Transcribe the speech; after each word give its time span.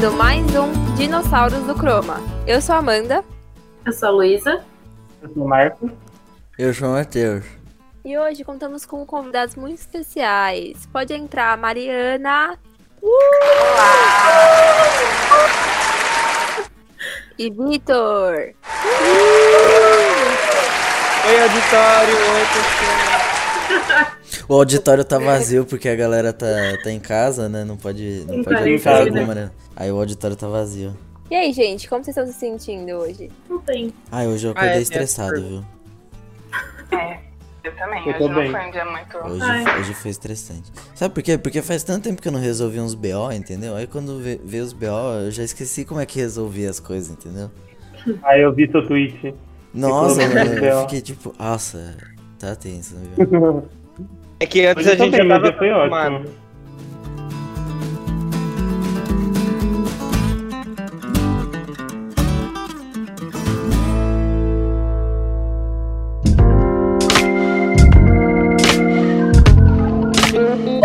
começando 0.00 0.16
mais 0.16 0.56
um 0.56 0.94
Dinossauros 0.94 1.62
do 1.66 1.74
Croma. 1.74 2.16
Eu 2.46 2.62
sou 2.62 2.74
a 2.74 2.78
Amanda 2.78 3.22
Eu 3.84 3.92
sou 3.92 4.08
a 4.08 4.12
Luísa. 4.12 4.64
Eu 5.20 5.28
sou 5.28 5.44
o 5.44 5.48
Marco. 5.48 5.90
Eu 6.58 6.72
sou 6.72 6.88
o 6.88 6.92
Matheus. 6.92 7.44
e 8.02 8.16
hoje 8.16 8.42
contamos 8.42 8.86
com 8.86 9.04
convidados 9.04 9.56
muito 9.56 9.78
especiais. 9.78 10.86
Pode 10.90 11.12
entrar, 11.12 11.54
Mariana. 11.58 12.58
Olá! 13.02 14.22
E 17.38 17.50
Vitor. 17.50 18.54
Oi, 21.26 21.42
auditório, 21.42 22.14
oi, 22.14 22.46
pessoal. 23.68 24.16
O 24.50 24.54
auditório 24.54 25.04
tá 25.04 25.16
vazio 25.16 25.64
porque 25.64 25.88
a 25.88 25.94
galera 25.94 26.32
tá, 26.32 26.44
tá 26.82 26.90
em 26.90 26.98
casa, 26.98 27.48
né? 27.48 27.62
Não 27.64 27.76
pode, 27.76 28.24
não 28.26 28.38
Não 28.38 28.42
pode 28.44 28.56
tá 28.56 28.62
fazer 28.64 28.80
casa. 28.80 29.08
alguma, 29.08 29.32
né? 29.32 29.50
Aí 29.76 29.92
o 29.92 29.96
auditório 29.96 30.34
tá 30.34 30.48
vazio. 30.48 30.92
E 31.30 31.36
aí, 31.36 31.52
gente, 31.52 31.88
como 31.88 32.02
vocês 32.02 32.16
estão 32.16 32.26
se 32.32 32.36
sentindo 32.36 32.90
hoje? 32.96 33.30
Não 33.48 33.60
tem. 33.60 33.94
Ai, 34.10 34.26
hoje 34.26 34.48
eu 34.48 34.50
Ah, 34.50 34.54
acordei 34.54 34.78
é, 34.78 34.82
estressado, 34.82 35.36
é. 35.36 35.40
viu? 35.40 35.64
É, 36.90 37.18
eu 37.62 37.76
também. 37.76 38.00
Eu 38.00 38.08
Hoje 38.08 38.18
também. 38.18 38.50
não 38.50 38.58
foi 38.58 38.68
um 38.68 38.70
dia 38.72 38.84
muito. 38.84 39.18
Hoje, 39.18 39.42
Ai. 39.44 39.80
hoje 39.80 39.94
foi 39.94 40.10
estressante. 40.10 40.72
Sabe 40.96 41.14
por 41.14 41.22
quê? 41.22 41.38
Porque 41.38 41.62
faz 41.62 41.84
tanto 41.84 42.02
tempo 42.08 42.20
que 42.20 42.26
eu 42.26 42.32
não 42.32 42.40
resolvi 42.40 42.80
uns 42.80 42.94
BO, 42.96 43.30
entendeu? 43.32 43.76
Aí 43.76 43.86
quando 43.86 44.18
vê 44.18 44.58
os 44.58 44.72
BO, 44.72 44.86
eu 45.26 45.30
já 45.30 45.44
esqueci 45.44 45.84
como 45.84 46.00
é 46.00 46.06
que 46.06 46.18
resolvi 46.18 46.66
as 46.66 46.80
coisas, 46.80 47.08
entendeu? 47.10 47.52
Aí 48.24 48.42
eu 48.42 48.52
vi 48.52 48.68
seu 48.68 48.84
tweet. 48.84 49.32
Nossa, 49.72 50.26
mano, 50.26 50.54
eu 50.54 50.80
fiquei 50.80 51.00
tipo, 51.00 51.32
nossa, 51.38 51.96
tá 52.36 52.56
tenso, 52.56 52.96
viu? 53.16 53.62
É 54.42 54.46
que 54.46 54.64
antes 54.64 54.86
a 54.86 54.96
gente 54.96 55.10
também, 55.10 55.18
já 55.18 55.24
meu 55.24 55.42
tava 55.42 55.58
foi 55.58 55.70
acostumado. 55.70 56.14
ótimo. 56.14 56.50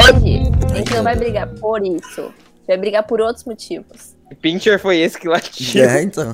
Hoje, 0.03 0.51
a 0.69 0.75
gente 0.75 0.93
não 0.93 1.03
vai 1.03 1.15
brigar 1.15 1.47
por 1.47 1.81
isso. 1.85 2.33
Vai 2.67 2.75
brigar 2.75 3.03
por 3.03 3.21
outros 3.21 3.45
motivos. 3.45 4.17
Pincher 4.41 4.77
foi 4.79 4.97
esse 4.99 5.17
que 5.17 5.29
latiu. 5.29 5.81
É, 5.81 6.01
então. 6.01 6.33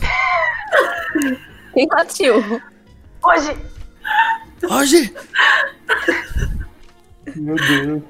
Quem 1.73 1.88
latiu? 1.88 2.35
Hoje, 3.23 3.56
Hoje! 4.67 5.13
Meu 7.36 7.56
Deus. 7.56 8.02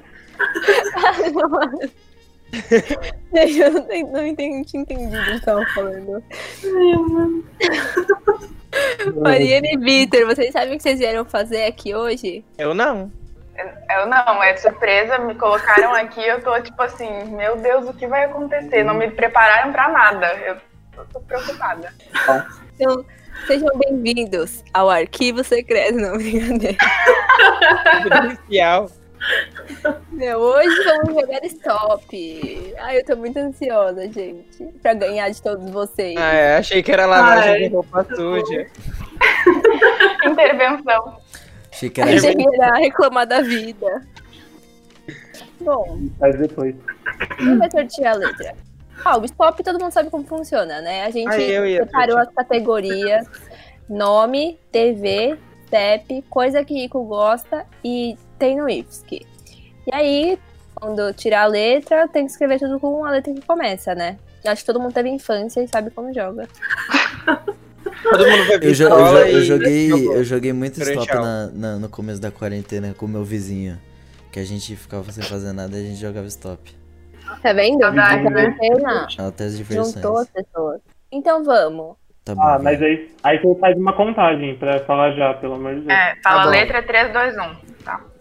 Eu 3.32 3.70
não, 3.72 3.82
tenho- 3.84 4.12
não 4.12 4.26
entendi, 4.26 4.64
tinha 4.70 4.82
entendido 4.82 5.18
o 5.18 5.24
que 5.24 5.30
estavam 5.32 5.64
falando. 5.74 6.22
Mariana 9.20 9.68
e 9.72 9.76
Vitor, 9.78 10.26
vocês 10.26 10.52
sabem 10.52 10.74
o 10.74 10.76
que 10.76 10.82
vocês 10.82 10.98
vieram 10.98 11.24
fazer 11.24 11.64
aqui 11.64 11.94
hoje? 11.94 12.44
Eu 12.58 12.74
não. 12.74 13.10
eu 13.90 14.06
não, 14.06 14.42
é 14.42 14.52
de 14.52 14.60
surpresa, 14.60 15.18
me 15.18 15.34
colocaram 15.34 15.94
aqui, 15.94 16.20
eu 16.26 16.42
tô 16.42 16.60
tipo 16.60 16.82
assim, 16.82 17.08
meu 17.34 17.56
Deus, 17.56 17.88
o 17.88 17.94
que 17.94 18.06
vai 18.06 18.24
acontecer? 18.24 18.84
Não 18.84 18.94
me 18.94 19.10
prepararam 19.10 19.72
pra 19.72 19.88
nada. 19.88 20.26
Eu 20.34 20.56
tô, 20.94 21.04
tô 21.06 21.20
preocupada. 21.20 21.92
Então, 22.74 23.02
sejam 23.46 23.68
bem-vindos 23.78 24.62
ao 24.74 24.90
Arquivo 24.90 25.42
Secreto. 25.42 25.96
Não, 25.96 26.18
brincadeira. 26.18 26.76
Policial. 28.20 28.90
Meu, 30.10 30.38
hoje 30.40 30.84
vamos 30.84 31.20
jogar 31.20 31.44
stop. 31.44 32.74
Ai, 32.78 32.98
eu 32.98 33.04
tô 33.04 33.16
muito 33.16 33.36
ansiosa, 33.38 34.10
gente, 34.12 34.64
pra 34.82 34.94
ganhar 34.94 35.28
de 35.30 35.40
todos 35.40 35.70
vocês. 35.70 36.16
Ah, 36.16 36.32
é, 36.32 36.56
achei 36.56 36.82
que 36.82 36.92
era 36.92 37.06
lavagem 37.06 37.52
Ai, 37.52 37.58
de 37.60 37.74
roupa 37.74 38.04
suja. 38.14 38.66
Intervenção. 40.26 41.18
Achei 41.72 41.90
que 41.90 42.00
era. 42.00 42.14
Achei 42.14 42.34
que 42.34 42.54
era 42.54 42.76
reclamar 42.76 43.26
da 43.26 43.40
vida. 43.40 44.06
Bom, 45.60 46.08
Faz 46.18 46.38
depois. 46.38 46.74
quem 47.38 47.58
vai 47.58 47.70
sortear 47.70 48.14
a 48.14 48.18
letra? 48.18 48.54
Ah, 49.04 49.18
o 49.18 49.24
stop 49.24 49.62
todo 49.62 49.80
mundo 49.80 49.92
sabe 49.92 50.10
como 50.10 50.24
funciona, 50.24 50.80
né? 50.80 51.04
A 51.04 51.10
gente 51.10 51.40
eu 51.40 51.66
ia 51.66 51.84
separou 51.84 52.18
as 52.18 52.28
categorias 52.32 53.26
nome, 53.88 54.58
TV, 54.70 55.36
CEP, 55.68 56.22
coisa 56.28 56.64
que 56.64 56.74
Rico 56.74 57.04
gosta 57.04 57.66
e 57.84 58.16
tem 58.42 58.56
no 58.56 58.68
IFSC. 58.68 59.24
E 59.86 59.94
aí, 59.94 60.36
quando 60.74 61.12
tirar 61.12 61.42
a 61.42 61.46
letra, 61.46 62.08
tem 62.08 62.24
que 62.26 62.32
escrever 62.32 62.58
tudo 62.58 62.80
com 62.80 63.04
a 63.04 63.10
letra 63.12 63.32
que 63.32 63.40
começa, 63.42 63.94
né? 63.94 64.16
Acho 64.44 64.62
que 64.62 64.66
todo 64.66 64.80
mundo 64.80 64.92
teve 64.92 65.08
infância 65.08 65.60
e 65.62 65.68
sabe 65.68 65.90
como 65.90 66.12
joga. 66.12 66.48
Todo 68.02 68.26
mundo 68.28 68.44
vai 68.48 68.56
Eu, 68.56 68.72
jo- 68.74 68.84
eu 68.88 68.90
jo- 68.90 69.18
eu 69.18 69.42
joguei, 69.44 69.88
jogou. 69.88 70.14
eu 70.16 70.24
joguei 70.24 70.52
muito 70.52 70.80
stop 70.82 71.14
na, 71.14 71.46
na- 71.52 71.76
no 71.78 71.88
começo 71.88 72.20
da 72.20 72.32
quarentena 72.32 72.92
com 72.96 73.06
o 73.06 73.08
meu 73.08 73.22
vizinho. 73.24 73.78
Que 74.32 74.40
a 74.40 74.44
gente 74.44 74.74
ficava 74.74 75.12
sem 75.12 75.22
fazer 75.22 75.52
nada 75.52 75.76
e 75.76 75.80
a 75.80 75.84
gente 75.88 76.00
jogava 76.00 76.26
stop. 76.26 76.74
Tá 77.42 77.52
vendo? 77.52 77.78
Saudade, 77.80 78.26
A 78.26 78.30
né? 78.30 78.56
Até 79.18 79.44
as 79.44 79.56
diversões. 79.56 79.94
juntou 79.94 80.18
as 80.18 80.28
pessoas. 80.28 80.80
Então 81.12 81.44
vamos. 81.44 81.96
Tá 82.24 82.34
bom. 82.34 82.42
Ah, 82.42 82.58
mas 82.62 82.80
aí, 82.82 83.10
aí 83.22 83.38
você 83.38 83.58
faz 83.60 83.76
uma 83.76 83.92
contagem 83.94 84.56
pra 84.56 84.80
falar 84.80 85.12
já, 85.12 85.34
pelo 85.34 85.54
amor 85.54 85.74
de 85.74 85.80
Deus. 85.82 85.92
É, 85.92 86.14
fala 86.22 86.44
Tá 86.44 86.48
letra 86.50 86.82
3, 86.82 87.12
2, 87.12 87.36
1. 87.36 87.71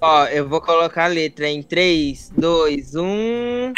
Ó, 0.02 0.26
eu 0.26 0.48
vou 0.50 0.60
colocar 0.62 1.06
a 1.06 1.08
letra 1.08 1.48
em 1.48 1.62
3, 1.62 2.32
2, 2.36 2.96
1. 2.96 3.74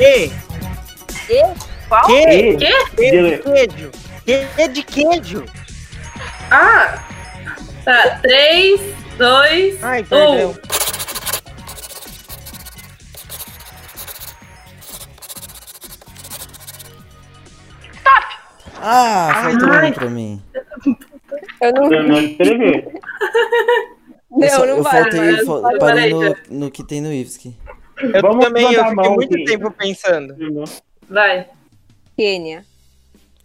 E, 0.00 0.30
Qual? 1.88 2.06
que, 2.06 2.12
E, 2.12 2.56
Quê? 2.56 2.84
que 2.96 2.96
de 2.96 3.10
Dile- 3.10 3.38
queijo, 3.38 3.90
que 4.56 4.68
de 4.68 4.82
queijo. 4.82 5.44
Ah! 6.50 7.04
Tá, 7.84 8.18
3, 8.22 8.80
2, 9.18 9.82
Ai, 9.84 10.02
perdão. 10.04 10.50
1. 10.50 10.54
Ah, 18.82 19.30
faltou 19.44 19.70
Ai. 19.70 19.90
um 19.90 19.92
pra 19.92 20.10
mim. 20.10 20.42
Eu 21.60 21.72
não. 21.72 21.92
eu 21.92 22.02
não 22.04 22.18
escrevi. 22.20 22.88
Não, 24.30 24.42
eu, 24.44 24.50
só- 24.50 24.58
não 24.66 24.76
eu 24.76 24.82
vai, 24.82 25.02
faltei, 25.02 25.20
mas 25.20 25.46
fa- 25.46 25.60
vai, 25.60 25.78
parei 25.78 26.12
no, 26.14 26.36
no 26.50 26.70
que 26.70 26.84
tem 26.86 27.00
no 27.00 27.12
IFSC. 27.12 27.54
Eu 28.02 28.22
Vamos 28.22 28.44
também, 28.44 28.64
eu 28.72 28.80
fiquei 28.84 28.94
mão 28.94 29.14
muito 29.14 29.34
aqui. 29.34 29.44
tempo 29.44 29.70
pensando. 29.72 30.34
Vai. 31.08 31.48
Quênia. 32.16 32.64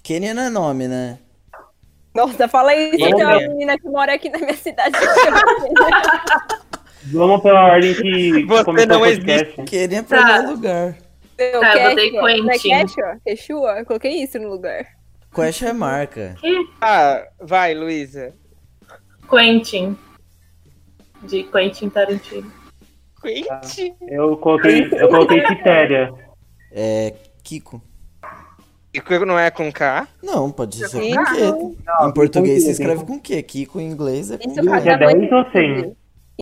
Kenia 0.03 0.33
não 0.33 0.43
é 0.43 0.49
nome, 0.49 0.87
né? 0.87 1.17
Nossa, 2.13 2.47
fala 2.47 2.73
isso, 2.75 2.97
Quênia. 2.97 3.15
tem 3.15 3.25
uma 3.25 3.37
menina 3.39 3.77
que 3.77 3.89
mora 3.89 4.13
aqui 4.13 4.29
na 4.29 4.37
minha 4.39 4.55
cidade. 4.55 4.95
Vamos 7.11 7.41
pela 7.41 7.65
ordem 7.65 7.93
que 7.93 8.45
Você 8.45 8.85
não 8.85 8.97
o 8.97 8.99
podcast. 8.99 9.63
Kenia 9.63 9.99
é 9.99 10.01
pra 10.01 10.41
Tá. 10.41 10.49
lugar. 10.49 10.97
Meu, 11.37 11.59
Tá, 11.59 11.77
eu 11.77 11.89
botei 11.89 12.11
Quechua. 12.11 12.21
Não 12.21 12.27
é 12.49 12.57
Quentin. 12.57 12.69
Quechua? 12.69 13.17
Quechua? 13.25 13.79
Eu 13.79 13.85
coloquei 13.85 14.11
isso 14.23 14.39
no 14.39 14.49
lugar. 14.49 14.85
Quest 15.35 15.61
é 15.63 15.73
marca. 15.73 16.35
Ah, 16.81 17.23
vai, 17.41 17.73
Luísa. 17.73 18.33
Quentin. 19.29 19.97
De 21.23 21.43
Quentin 21.43 21.89
Tarantino. 21.89 22.51
Quente. 23.21 23.93
Eu 24.07 24.37
coloquei, 24.37 24.87
eu 24.93 25.09
coloquei 25.09 25.41
Quitéria. 25.41 26.13
É. 26.71 27.13
Kiko. 27.43 27.81
E 28.93 29.01
que 29.01 29.19
não 29.25 29.37
é 29.37 29.51
com 29.51 29.71
K? 29.71 30.07
Não, 30.23 30.49
pode 30.51 30.77
ser 30.77 30.99
Kiko. 31.01 31.17
com 31.17 31.75
Q. 31.75 32.07
Em 32.07 32.13
português 32.13 32.59
se 32.63 32.67
Q, 32.67 32.71
escreve 32.71 33.03
com 33.05 33.19
Q. 33.19 33.43
Kiko 33.43 33.79
em 33.79 33.89
inglês 33.91 34.31
é 34.31 34.37
com 34.37 34.49
Isso 34.49 34.61
Q. 34.61 34.69
É 34.69 34.97
mãe 34.97 35.19
10 35.19 35.31
ou 35.31 35.51
100? 35.51 35.95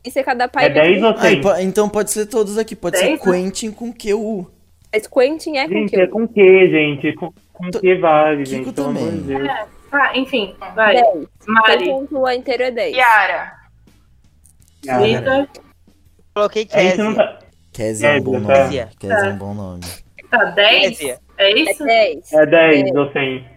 Isso 0.06 0.20
é 0.20 0.24
cada 0.24 0.48
pai. 0.48 0.66
É 0.66 0.70
10 0.70 1.04
ou 1.04 1.10
Ah, 1.10 1.16
e 1.32 1.36
100? 1.36 1.42
po- 1.42 1.56
então 1.56 1.90
pode 1.90 2.12
ser 2.12 2.26
todos 2.28 2.58
aqui. 2.58 2.76
Pode 2.76 2.98
ser 2.98 3.06
Dez? 3.18 3.22
Quentin 3.22 3.72
com 3.72 3.92
QU. 3.94 4.48
Mas 4.94 5.08
Quentin 5.08 5.58
é 5.58 5.68
com 5.68 5.74
Gente, 5.74 5.90
que? 5.90 6.00
é 6.02 6.08
com 6.08 6.28
que, 6.28 6.70
gente? 6.70 7.14
Com 7.16 7.34
que 7.72 7.96
vale, 7.96 8.44
Kiko 8.44 8.50
gente? 8.66 8.74
Pelo 8.74 8.88
amor 8.88 9.12
de 9.12 9.20
também. 9.22 9.38
Deus. 9.38 9.68
Tá, 9.92 10.18
enfim, 10.18 10.56
vai. 10.76 10.94
10. 10.96 11.06
Seu 11.40 11.54
Mari. 11.54 11.86
ponto 11.86 12.30
inteiro 12.32 12.64
é 12.64 12.72
10. 12.72 12.96
Yara. 12.98 13.54
Ah, 14.90 14.98
Vitor. 15.00 15.48
Coloquei 16.34 16.64
não 16.66 16.72
Kézia. 16.74 17.16
tá... 17.16 17.40
Kézia 17.72 18.08
é 18.10 18.20
um 18.20 18.24
bom 18.24 18.32
Kézia, 18.46 18.56
nome. 18.56 18.78
tá. 18.78 18.90
Kézia 19.00 19.16
é 19.16 19.30
um 19.34 19.38
bom 19.38 19.54
nome. 19.54 19.82
Tá, 20.30 20.46
10? 20.46 20.98
Kézia. 20.98 21.20
É 21.38 21.52
É 21.52 21.60
isso? 21.60 21.84
10. 21.84 22.34
É 22.34 22.46
10 22.46 22.96
ou 22.96 23.12
100? 23.12 23.48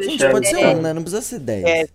Gente, 0.00 0.30
pode 0.30 0.46
eu- 0.46 0.58
ser 0.58 0.66
um, 0.66 0.80
né? 0.82 0.92
Não 0.92 1.02
precisa 1.02 1.22
ser 1.22 1.38
10. 1.40 1.64
É. 1.64 1.88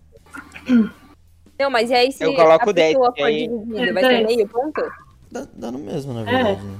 Não, 1.58 1.70
mas 1.70 1.88
e 1.90 1.94
aí 1.94 2.12
se 2.12 2.22
Eu 2.24 2.34
coloco 2.34 2.70
a 2.70 2.72
10, 2.72 2.92
pessoa 2.94 3.12
que 3.12 3.20
for 3.20 3.26
aí- 3.26 3.48
dividida, 3.48 3.92
vai 3.92 4.02
ser 4.02 4.08
10. 4.08 4.26
meio 4.26 4.48
ponto? 4.48 4.82
Dá, 5.30 5.46
dá 5.54 5.70
no 5.70 5.78
mesmo, 5.78 6.12
na 6.12 6.20
É. 6.22 6.24
verdade. 6.24 6.62
né? 6.62 6.78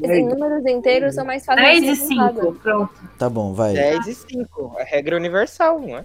Esses 0.00 0.24
números 0.24 0.64
inteiros 0.66 1.14
são 1.14 1.24
mais 1.24 1.44
fáceis 1.44 1.80
10 1.80 1.82
de 1.82 1.90
e 1.90 1.96
ser 1.96 2.14
contados. 2.14 2.40
5, 2.42 2.54
pronto. 2.54 2.94
Tá 3.18 3.28
bom, 3.28 3.52
vai. 3.52 3.74
10 3.74 4.06
e 4.06 4.14
5. 4.14 4.76
É 4.78 4.84
regra 4.84 5.16
universal, 5.16 5.80
não 5.80 5.98
é? 5.98 6.04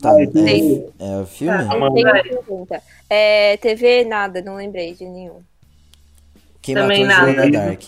Tá, 0.00 0.10
é, 0.20 0.24
é 0.24 1.20
o 1.20 1.26
filme? 1.26 1.66
Tá. 1.66 2.22
Pergunta. 2.22 2.82
É, 3.08 3.56
TV, 3.56 4.04
nada, 4.04 4.42
não 4.42 4.56
lembrei 4.56 4.94
de 4.94 5.04
nenhum. 5.04 5.40
Quem 6.60 6.74
Também 6.74 7.04
matou 7.04 7.26
nada. 7.26 7.32
Joana 7.34 7.50
Dark? 7.50 7.82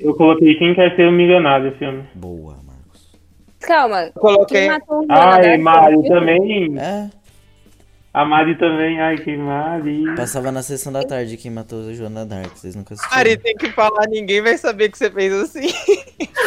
Eu 0.00 0.14
coloquei 0.14 0.54
Quem 0.56 0.74
Quer 0.74 0.94
Ser 0.96 1.08
um 1.08 1.12
Milionário, 1.12 1.76
filme. 1.78 2.04
Boa, 2.14 2.56
Marcos. 2.64 3.12
Calma, 3.60 4.02
Eu 4.04 4.12
coloquei. 4.20 4.60
quem 4.62 4.70
matou 4.70 4.98
o 5.00 5.06
Joana 5.06 5.58
Dark 5.58 5.96
o 5.98 6.02
filme? 6.02 6.08
também. 6.08 6.78
É, 6.78 7.10
A 8.14 8.24
Mari 8.26 8.56
também. 8.58 9.00
Ai, 9.00 9.16
que 9.18 9.34
Mari. 9.36 10.04
passava 10.14 10.52
na 10.52 10.62
sessão 10.62 10.92
da 10.92 11.02
tarde 11.02 11.36
quem 11.38 11.50
matou 11.50 11.88
a 11.88 11.92
Joana 11.94 12.26
Dark. 12.26 12.54
Vocês 12.56 12.76
nunca 12.76 12.92
assistiram. 12.94 13.18
Ari, 13.18 13.36
tem 13.38 13.56
que 13.56 13.70
falar, 13.72 14.06
ninguém 14.08 14.42
vai 14.42 14.58
saber 14.58 14.90
que 14.90 14.98
você 14.98 15.10
fez 15.10 15.32
assim. 15.32 15.68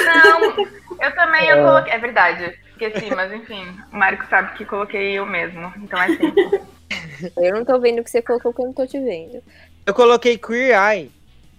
Não, 0.05 0.65
eu 1.01 1.15
também 1.15 1.47
eu 1.49 1.63
coloquei. 1.63 1.91
É 1.93 1.97
verdade, 1.97 2.55
esqueci, 2.69 3.13
mas 3.15 3.33
enfim. 3.33 3.65
O 3.91 3.97
Marco 3.97 4.25
sabe 4.29 4.53
que 4.55 4.63
coloquei 4.65 5.13
eu 5.13 5.25
mesmo. 5.25 5.73
Então 5.77 5.99
é 5.99 6.05
assim. 6.05 6.33
Eu 7.37 7.55
não 7.55 7.65
tô 7.65 7.79
vendo 7.79 7.99
o 7.99 8.03
que 8.03 8.11
você 8.11 8.21
colocou 8.21 8.51
porque 8.51 8.61
eu 8.61 8.67
não 8.67 8.73
tô 8.73 8.85
te 8.85 8.99
vendo. 8.99 9.41
Eu 9.87 9.93
coloquei 9.93 10.37
Queer 10.37 10.77
Eye. 10.79 11.11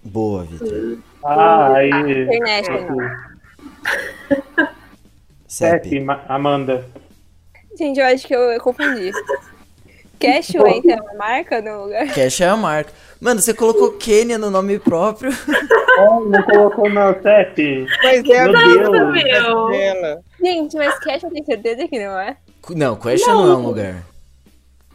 Boa, 0.03 0.43
Vitor. 0.45 0.99
Ai. 1.25 1.89
Internet, 1.89 2.69
não. 2.69 2.97
CEP. 5.47 5.81
Sete, 5.83 5.99
Ma- 5.99 6.23
Amanda. 6.29 6.85
Gente, 7.77 7.99
eu 7.99 8.05
acho 8.05 8.25
que 8.25 8.33
eu, 8.35 8.39
eu 8.39 8.61
confundi. 8.61 9.11
Cashway 10.19 10.81
tem 10.81 10.99
uma 10.99 11.13
marca 11.13 11.61
no 11.61 11.83
lugar? 11.83 12.07
Cash 12.13 12.41
é 12.41 12.47
a 12.47 12.57
marca. 12.57 12.91
Mano, 13.19 13.41
você 13.41 13.53
colocou 13.53 13.93
Kenya 13.93 14.37
no 14.37 14.49
nome 14.49 14.79
próprio. 14.79 15.31
Oh, 15.99 16.19
não 16.25 16.43
colocou 16.43 16.87
não, 16.91 17.19
Sete. 17.23 17.87
Mas 18.03 18.23
é 18.29 18.39
a 18.41 18.43
Meu 18.47 19.11
dela. 19.11 20.21
Gente, 20.39 20.77
mas 20.77 20.99
Cash 20.99 21.23
eu 21.23 21.31
tenho 21.31 21.43
certeza 21.43 21.87
que 21.87 21.97
não 21.97 22.19
é. 22.19 22.37
Não, 22.69 22.95
Cash 22.95 23.21
não. 23.25 23.51
é 23.51 23.55
um 23.55 23.61
lugar. 23.65 24.03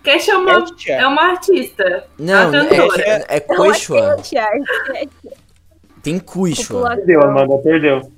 Cash 0.04 0.28
é 0.28 0.36
uma, 0.36 0.64
Kesha. 0.64 0.92
é 0.92 1.04
uma 1.04 1.22
artista. 1.22 2.06
Não, 2.16 2.48
A 2.48 2.52
cantora. 2.52 3.02
é, 3.02 3.10
é, 3.10 3.36
é 3.36 3.44
Não 3.48 3.64
é 3.64 3.68
Quechua. 3.72 4.16
Cash, 4.16 4.32
é 4.32 5.08
Tem 6.04 6.20
Quechua. 6.20 6.94
Perdeu, 6.94 7.20
Amanda, 7.24 7.58
perdeu. 7.58 8.12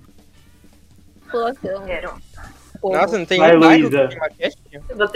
população. 2.84 3.00
Nossa, 3.00 3.18
não 3.18 3.24
tem 3.24 3.38
Vai, 3.38 3.56
Luísa. 3.56 4.08
que 4.08 4.50
chama 4.88 5.08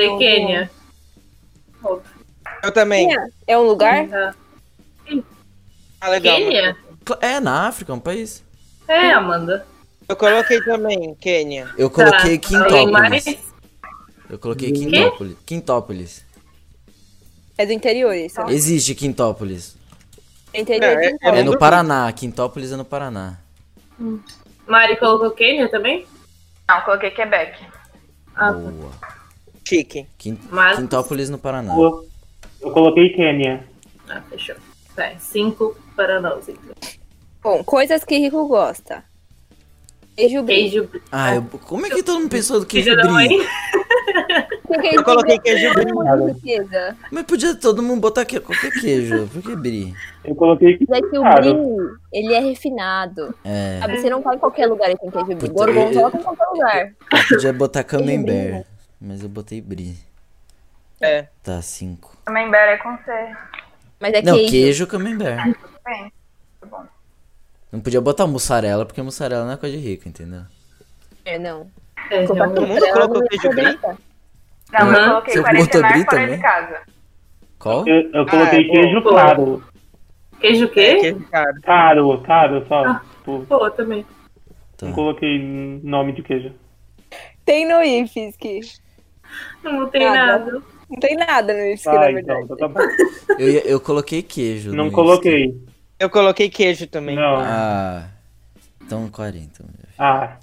Eu 1.85 1.91
Uhum. 1.95 2.01
Quênia. 2.63 2.73
Também. 2.73 3.09
É 3.47 3.59
um 3.59 3.63
lugar? 3.63 4.09
Tá. 4.09 4.35
Ah, 6.01 6.09
legal. 6.09 6.37
Quênia? 6.37 6.77
É, 7.21 7.41
na 7.41 7.67
África, 7.69 7.93
é 7.93 7.95
um 7.95 8.01
país. 8.01 8.43
É, 8.87 9.11
Amanda. 9.13 9.67
Eu 10.09 10.17
coloquei 10.17 10.61
também, 10.63 11.15
Quênia. 11.17 11.69
Eu 11.77 11.91
coloquei 11.91 12.39
Tá. 12.39 12.49
Quintópolis. 12.49 13.39
Eu 14.31 14.39
coloquei 14.39 14.73
Quintópolis. 14.73 15.37
Quintópolis. 15.47 16.25
É 17.57 17.67
do 17.67 17.73
interior 17.73 18.15
isso. 18.15 18.41
Existe 18.49 18.95
Quintópolis. 18.95 19.77
É 20.53 20.61
interior 20.61 20.99
É, 20.99 21.07
é- 21.11 21.39
É 21.41 21.43
no 21.43 21.59
Paraná. 21.59 22.11
Quintópolis 22.13 22.73
é 22.73 22.77
no 22.77 22.85
Paraná. 22.85 23.39
Mari 24.67 24.97
colocou 24.99 25.31
Quênia 25.33 25.69
também? 25.71 26.07
Não, 26.69 26.81
coloquei 26.83 27.11
Quebec. 27.11 27.59
Ah, 28.37 28.53
tá. 28.53 29.18
Chique. 29.69 30.07
Quin- 30.17 30.39
Mas- 30.51 30.77
Quintópolis 30.79 31.29
no 31.29 31.39
Paraná. 31.39 31.77
Eu, 31.77 32.07
eu 32.63 32.71
coloquei 32.71 33.11
Quênia. 33.11 33.65
ah, 34.09 34.23
fechou. 34.31 34.57
Tá, 34.97 35.13
cinco 35.19 35.77
para 35.95 36.21
nós, 36.21 36.49
então. 36.49 36.75
Bom, 37.43 37.63
coisas 37.65 38.03
que 38.05 38.19
rico 38.19 38.47
gosta. 38.49 39.05
Queijo 40.17 40.43
brie. 40.43 40.71
Queijo. 40.71 40.89
Ah, 41.13 41.37
eu- 41.37 41.43
como 41.43 41.87
é 41.87 41.91
que 41.91 42.03
todo 42.03 42.19
mundo 42.19 42.31
pensou 42.31 42.59
do 42.59 42.67
queijo 42.67 42.91
brie? 42.97 43.29
Queijo 43.39 44.97
Eu 44.97 45.05
coloquei 45.05 45.39
brie, 45.39 45.57
queijo 45.57 45.75
brie. 45.75 46.97
Mas 47.13 47.25
podia 47.25 47.55
todo 47.55 47.83
mundo 47.83 48.01
botar 48.01 48.25
que- 48.25 48.41
qualquer 48.41 48.73
queijo. 48.73 49.29
Por 49.29 49.43
que 49.43 49.55
brie? 49.55 49.95
Eu 50.25 50.35
coloquei 50.35 50.77
Mas 50.89 50.99
é 50.99 51.03
que 51.03 51.19
o 51.19 51.23
brie, 51.23 51.55
ele 52.13 52.35
é 52.35 52.41
refinado. 52.41 53.33
É, 53.45 53.79
Sabe, 53.81 53.99
você 54.01 54.11
não 54.11 54.21
tá 54.21 54.35
em 54.35 54.39
qualquer 54.39 54.67
lugar 54.67 54.91
e 54.91 54.97
tem 54.97 55.11
queijo 55.11 55.27
brie. 55.37 55.49
Gorgonzola 55.51 56.11
tem 56.11 56.21
em 56.21 56.25
qualquer 56.25 56.47
lugar. 56.47 56.87
eu 56.87 57.29
podia 57.29 57.53
botar 57.53 57.85
camembert. 57.85 58.67
Mas 59.01 59.23
eu 59.23 59.29
botei 59.29 59.61
brie. 59.61 59.97
É. 61.01 61.29
Tá, 61.43 61.63
cinco. 61.63 62.17
Também 62.25 62.51
Bera 62.51 62.73
é 62.73 62.77
com 62.79 62.97
C. 62.99 63.37
Mas 64.01 64.13
é 64.15 64.23
Não, 64.23 64.35
queijo. 64.35 64.51
queijo 64.51 64.87
camembert. 64.87 65.55
Bem, 65.85 66.13
tá 66.61 66.67
bom. 66.67 66.85
Não 67.71 67.81
podia 67.81 68.01
botar 68.01 68.27
mussarela, 68.27 68.85
porque 68.87 69.01
mussarela 69.03 69.45
não 69.45 69.53
é 69.53 69.57
coisa 69.57 69.77
de 69.77 69.83
rico, 69.83 70.09
entendeu? 70.09 70.43
É, 71.25 71.39
não. 71.39 71.71
É. 72.11 72.25
Todo 72.27 72.67
mundo 72.67 72.81
colocou 72.93 73.23
queijo 73.29 73.49
brie? 73.51 73.79
Não, 74.73 74.81
Aham. 74.81 74.97
eu 74.97 75.09
coloquei 75.11 75.35
Você 75.35 75.43
quarentenar 75.43 75.93
brie 75.93 76.05
fora 76.05 76.17
também? 76.17 76.37
de 76.37 76.43
casa. 76.43 76.81
Qual? 77.59 77.89
Eu, 77.89 78.11
eu 78.13 78.27
coloquei 78.27 78.59
Ah, 78.59 78.63
é, 78.63 78.65
queijo 78.75 79.01
boa. 79.03 79.13
claro. 79.13 79.65
Queijo 80.41 80.65
o 80.67 80.69
É, 80.69 80.73
quê? 80.73 80.97
queijo 81.01 81.29
caro. 81.31 81.61
Caro, 81.63 82.23
caro 82.23 82.67
só. 82.69 82.85
Ah. 82.85 83.03
Tipo, 83.19 83.47
Pô, 83.49 83.71
também. 83.71 84.07
Tá. 84.77 84.87
não 84.87 84.93
coloquei 84.93 85.39
nome 85.83 86.13
de 86.13 86.23
queijo. 86.23 86.53
Tem 87.45 87.67
no 87.67 87.83
IFSC. 87.83 88.61
Não 89.63 89.79
botei 89.81 90.05
Nada. 90.05 90.27
nada. 90.45 90.63
Não 90.91 90.99
tem 91.01 91.17
nada 91.17 91.53
no 91.53 91.61
IFSC, 91.67 91.87
na 91.91 92.01
Ah, 92.01 92.13
verdade. 92.13 92.43
então, 92.45 92.57
tá 92.57 92.69
bom. 92.69 92.81
Eu, 93.39 93.49
eu 93.49 93.81
coloquei 93.81 94.23
queijo. 94.23 94.73
Não 94.73 94.87
no 94.87 94.93
coloquei. 94.93 95.55
Eu 96.01 96.09
coloquei 96.09 96.49
queijo 96.49 96.87
também. 96.87 97.15
Não. 97.17 97.37
Ah. 97.41 98.07
Então 98.83 99.09
40. 99.11 99.65
Ah, 99.99 100.37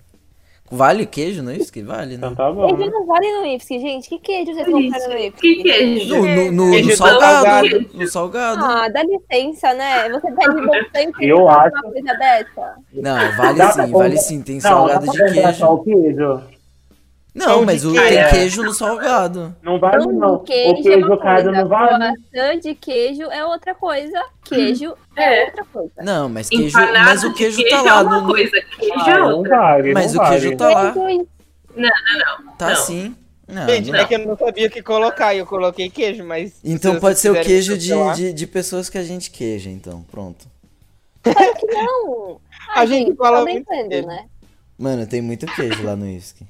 Vale 0.72 1.06
queijo 1.06 1.44
no 1.44 1.52
IFSC? 1.54 1.84
Vale, 1.84 2.10
né? 2.18 2.28
então 2.28 2.36
tá 2.36 2.52
bom. 2.52 2.68
Queijo 2.76 2.92
não 2.92 3.06
vale 3.06 3.32
no 3.40 3.46
IFSC, 3.46 3.80
gente. 3.80 4.10
Que 4.10 4.20
queijo 4.20 4.52
vocês 4.54 4.66
compraram 4.68 5.10
no 5.10 5.18
IFSC? 5.18 5.32
Que 5.42 5.64
queijo? 5.64 6.16
No, 6.16 6.26
no, 6.26 6.52
no- 6.52 6.72
Queijo 6.72 6.90
no 6.90 6.96
salgado. 6.96 7.46
salgado. 7.46 7.90
No 7.94 8.08
salgado. 8.08 8.66
Ah, 8.66 8.88
dá 8.90 9.04
licença, 9.04 9.74
né? 9.76 10.10
Você 10.10 10.32
pede 10.32 10.66
bastante 10.68 11.14
Eu 11.28 11.38
uma 11.44 11.58
acho- 11.66 11.82
coisa 11.84 12.14
dessa. 12.18 12.76
Não, 12.94 13.38
vale 13.38 13.72
sim, 13.72 13.92
vale 13.92 14.18
sim. 14.18 14.42
Tem 14.42 14.56
Não, 14.56 14.62
salgado 14.62 15.06
de 15.12 15.18
queijo. 15.34 15.54
só 15.54 15.74
o 15.76 15.84
queijo. 15.84 16.42
Não, 17.36 17.46
Pão 17.58 17.66
mas 17.66 17.84
o, 17.84 17.92
queijo. 17.94 18.08
tem 18.10 18.30
queijo 18.30 18.64
no 18.64 18.74
salgado. 18.74 19.54
Não 19.62 19.78
vale 19.78 20.04
Pão 20.06 20.14
não. 20.14 20.40
queijo, 20.40 20.72
o 20.80 20.84
queijo 20.84 21.14
é 21.14 21.18
coisa. 21.18 21.52
não 21.52 21.68
vale. 21.68 21.90
Croissant 22.32 22.60
de 22.62 22.76
queijo 22.76 23.24
é 23.24 23.46
outra 23.46 23.76
coisa. 23.76 24.24
Queijo 24.46 24.96
é, 25.18 25.42
É. 25.42 25.46
outra 25.48 25.66
coisa. 25.66 25.92
Não, 26.02 26.30
mas 26.30 26.48
queijo. 26.50 26.68
Empanado 26.68 27.06
Mas 27.06 27.24
o 27.26 27.34
queijo 27.34 27.58
queijo 27.58 27.76
tá 27.76 27.82
é 27.82 27.92
lá. 27.94 28.02
uma 28.04 28.22
no- 28.22 28.28
coisa, 28.28 28.52
queijo 28.80 28.94
Ah, 28.96 29.10
é 29.12 29.18
não 29.20 29.38
outra. 29.38 29.58
vale, 29.58 29.94
Mas 29.94 30.14
não 30.14 30.22
o 30.22 30.26
vale. 30.26 30.40
queijo 30.40 30.58
tá 30.58 30.70
lá. 30.70 30.92
Queijo 30.94 31.28
Tá 32.58 32.70
Não. 32.70 32.76
sim. 32.78 33.16
Não, 33.48 33.68
Gente, 33.68 33.92
não- 33.92 34.00
é 34.00 34.06
que 34.06 34.16
eu 34.16 34.20
não 34.26 34.38
sabia 34.38 34.68
o 34.68 34.72
que 34.72 34.82
colocar 34.82 35.36
e 35.36 35.40
eu 35.40 35.46
coloquei 35.46 35.90
queijo, 35.90 36.24
mas. 36.24 36.54
Então 36.64 36.94
se 36.96 37.00
pode 37.02 37.20
ser 37.20 37.30
o 37.32 37.42
queijo 37.42 37.78
de, 37.78 37.92
de, 38.16 38.34
de 38.34 38.48
pessoas 38.48 38.90
que 38.90 38.98
a 38.98 39.04
gente 39.04 39.30
queija, 39.30 39.70
então. 39.70 40.04
Pronto. 40.10 40.48
não. 41.64 42.40
A 42.74 42.86
gente 42.86 43.14
fala 43.16 43.40
tá 43.40 43.44
muito 43.44 43.66
brincando, 43.66 43.90
queijo. 43.90 44.08
né? 44.08 44.26
Mano, 44.78 45.06
tem 45.06 45.22
muito 45.22 45.46
queijo 45.48 45.84
lá 45.84 45.96
no 45.96 46.08
IFSC. 46.10 46.44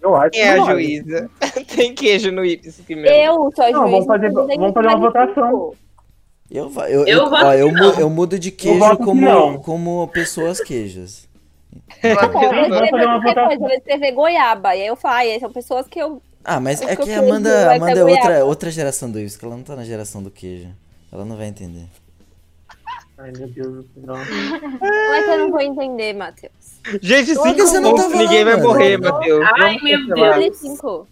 Eu 0.00 0.14
acho 0.16 0.30
Quem 0.30 0.42
é 0.42 0.50
a 0.50 0.54
que 0.54 0.60
vale. 0.60 0.82
juíza? 0.84 1.30
Tem 1.76 1.94
queijo 1.94 2.30
no 2.32 2.44
Ips 2.44 2.82
mesmo. 2.88 3.06
Eu 3.06 3.50
sou 3.54 3.64
a 3.64 3.70
Não, 3.70 3.80
juíza. 3.80 3.90
vamos 3.90 4.06
fazer- 4.06 4.32
vamos 4.32 4.72
fazer 4.74 4.86
uma 4.88 4.96
votação. 4.98 5.74
Eu, 6.50 6.72
eu, 6.76 6.86
Eu 6.86 7.06
eu, 7.06 7.24
ó, 7.24 7.52
eu, 7.52 7.68
que 7.68 7.74
não. 7.74 8.00
eu 8.00 8.08
mudo 8.10 8.38
de 8.38 8.50
queijo 8.50 8.96
que 8.96 9.04
como, 9.04 9.20
não. 9.20 9.58
como 9.58 10.08
pessoas 10.08 10.60
queijas. 10.60 11.28
Não, 12.02 12.10
eu 12.10 12.32
vou 12.32 12.42
escrever 12.84 13.04
qualquer 13.04 13.34
coisa, 13.34 13.52
eu 13.54 13.58
vou 13.58 13.70
escrever 13.70 14.12
goiaba. 14.12 14.74
E 14.76 14.80
aí 14.82 14.86
eu 14.86 14.96
falo, 14.96 15.16
ah, 15.36 15.40
são 15.40 15.52
pessoas 15.52 15.86
que 15.86 15.98
eu. 16.00 16.22
Ah, 16.44 16.58
mas 16.58 16.80
é 16.80 16.96
que 16.96 17.02
que 17.04 17.12
a 17.12 17.18
Amanda, 17.18 17.74
Amanda 17.74 18.00
é 18.00 18.04
outra, 18.04 18.44
outra 18.44 18.70
geração 18.70 19.10
do 19.10 19.20
IFSC, 19.20 19.44
ela 19.44 19.56
não 19.56 19.62
tá 19.62 19.76
na 19.76 19.84
geração 19.84 20.22
do 20.22 20.30
queijo. 20.30 20.68
Ela 21.12 21.24
não 21.24 21.36
vai 21.36 21.48
entender. 21.48 21.86
Ai, 23.18 23.32
meu 23.36 23.48
Deus 23.48 23.68
do 23.68 23.82
céu. 23.82 24.14
Como 24.78 25.14
é 25.14 25.22
que 25.22 25.30
eu 25.30 25.38
não 25.38 25.50
vou 25.50 25.60
entender, 25.60 26.12
Matheus? 26.14 26.52
Gente, 27.02 27.34
cinco 27.34 27.54
você 27.54 27.80
não 27.80 27.90
pontos, 27.94 28.12
ninguém 28.12 28.44
vai 28.44 28.54
mano? 28.56 28.68
morrer, 28.68 28.96
Matheus. 28.96 29.44
Ai, 29.56 29.76
Vamos 29.78 29.82
meu. 30.06 30.16
Vale 30.16 30.54
cinco. 30.54 31.08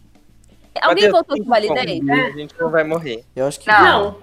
Alguém 0.83 1.11
votou 1.11 1.37
que 1.37 1.43
vale 1.49 1.69
pontos. 1.69 1.85
10? 1.85 2.09
A 2.09 2.31
gente 2.39 2.55
não 2.61 2.71
vai 2.71 2.85
morrer. 2.85 3.25
Eu 3.35 3.47
acho 3.47 3.59
que. 3.59 3.67
Não. 3.67 4.05
Não, 4.13 4.17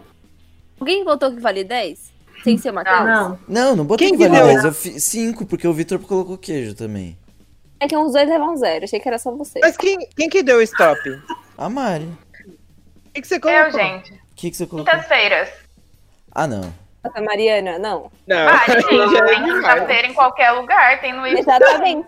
Alguém 0.79 1.03
votou 1.03 1.31
que 1.33 1.39
vale 1.39 1.63
10? 1.63 2.13
Sem 2.43 2.57
ser 2.57 2.71
o 2.71 2.73
Matheus? 2.73 3.05
não. 3.05 3.39
Não, 3.47 3.75
não 3.75 3.85
botei 3.85 4.09
Quem 4.09 4.17
que 4.17 4.27
vale 4.27 4.37
deu? 4.39 4.47
10. 4.53 4.65
Eu 4.65 4.73
fiz 4.73 5.03
5, 5.03 5.45
porque 5.45 5.67
o 5.67 5.73
Vitor 5.73 5.99
colocou 5.99 6.37
queijo 6.37 6.75
também. 6.75 7.17
É 7.79 7.87
que 7.87 7.97
uns 7.97 8.13
dois 8.13 8.29
levam 8.29 8.55
zero. 8.55 8.85
Achei 8.85 8.99
que 8.99 9.07
era 9.07 9.17
só 9.19 9.31
você. 9.31 9.59
Mas 9.61 9.75
quem, 9.75 9.97
quem 10.15 10.29
que 10.29 10.41
deu 10.43 10.57
o 10.57 10.61
stop? 10.61 10.97
O 11.09 11.21
A 11.57 11.69
Mari. 11.69 12.07
que, 13.13 13.21
que 13.21 13.27
você 13.27 13.39
colocou? 13.39 13.61
Eu, 13.65 13.71
gente. 13.71 14.13
O 14.13 14.17
que, 14.35 14.51
que 14.51 14.57
você 14.57 14.65
colocou? 14.65 14.91
Quintas-feiras. 14.93 15.49
Ah, 16.31 16.47
não. 16.47 16.73
Nossa, 17.03 17.21
Mariana, 17.21 17.77
não. 17.77 18.09
Não, 18.25 18.45
Vale, 18.45 18.81
gente. 18.81 19.15
é 19.17 19.25
Tem 19.25 19.43
demais. 19.43 19.53
quinta-feira 19.75 20.07
em 20.07 20.13
qualquer 20.13 20.51
lugar. 20.51 21.01
Tem 21.01 21.13
no. 21.13 21.25
Exatamente. 21.27 22.07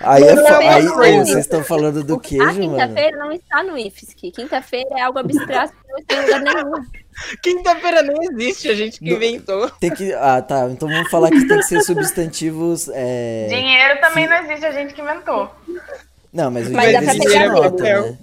Aí, 0.00 0.22
é 0.22 0.28
fa- 0.28 0.42
Quinta-feira 0.42 0.74
aí 0.76 0.82
não 0.84 1.02
é 1.04 1.12
vocês 1.18 1.38
estão 1.38 1.64
falando 1.64 2.04
do 2.04 2.14
a 2.14 2.20
queijo, 2.20 2.44
mano. 2.44 2.70
quinta-feira 2.78 3.16
não 3.18 3.32
está 3.32 3.62
no 3.62 3.76
IFSC. 3.76 4.30
Quinta-feira 4.30 4.88
é 4.98 5.02
algo 5.02 5.18
abstrato 5.18 5.72
que 5.72 5.88
não 5.90 5.98
está 5.98 6.14
em 6.14 6.20
lugar 6.22 6.40
nenhum. 6.54 6.84
Quinta-feira 7.42 8.02
não 8.02 8.14
existe, 8.22 8.68
a 8.70 8.74
gente 8.74 8.98
que 8.98 9.10
Não. 9.10 9.16
inventou. 9.16 9.68
Tem 9.80 9.90
que. 9.90 10.12
Ah, 10.14 10.40
tá. 10.40 10.68
Então 10.70 10.88
vamos 10.88 11.10
falar 11.10 11.28
que 11.30 11.46
tem 11.46 11.58
que 11.58 11.64
ser 11.64 11.82
substantivos. 11.82 12.88
É... 12.94 13.46
Dinheiro 13.50 14.00
também 14.00 14.26
não 14.26 14.36
existe, 14.36 14.64
a 14.64 14.70
gente 14.70 14.94
que 14.94 15.02
inventou. 15.02 15.50
Não, 16.32 16.50
mas 16.50 16.68
o 16.68 16.72
Mas 16.72 16.86
dinheiro 16.86 17.04
existe 17.10 17.28
pegar 17.28 17.48
nota, 17.48 17.82
né? 17.82 18.16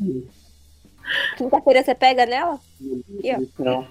Quinta-feira 1.37 1.83
você 1.83 1.93
pega 1.93 2.25
nela? 2.25 2.59
Não. 3.59 3.87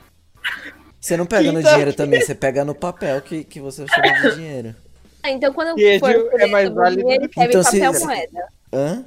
Você 1.07 1.17
não 1.17 1.25
pega 1.25 1.53
no 1.53 1.59
Quinta- 1.59 1.71
dinheiro 1.71 1.93
também, 1.95 2.21
você 2.21 2.35
pega 2.35 2.65
no 2.65 2.75
papel 2.75 3.21
que, 3.23 3.45
que 3.45 3.61
você 3.61 3.87
chama 3.87 4.13
de 4.31 4.35
dinheiro. 4.35 4.75
Ah, 5.23 5.31
então 5.31 5.53
quando 5.53 5.71
for 5.71 5.81
é 5.81 5.95
escolher 5.97 6.47
mais 6.51 6.69
válido 6.75 7.05
que- 7.07 7.15
escreve 7.27 7.49
Então, 7.49 7.63
se- 7.63 7.79
papel 7.81 8.01
moeda. 8.07 8.49
Hã? 8.73 9.05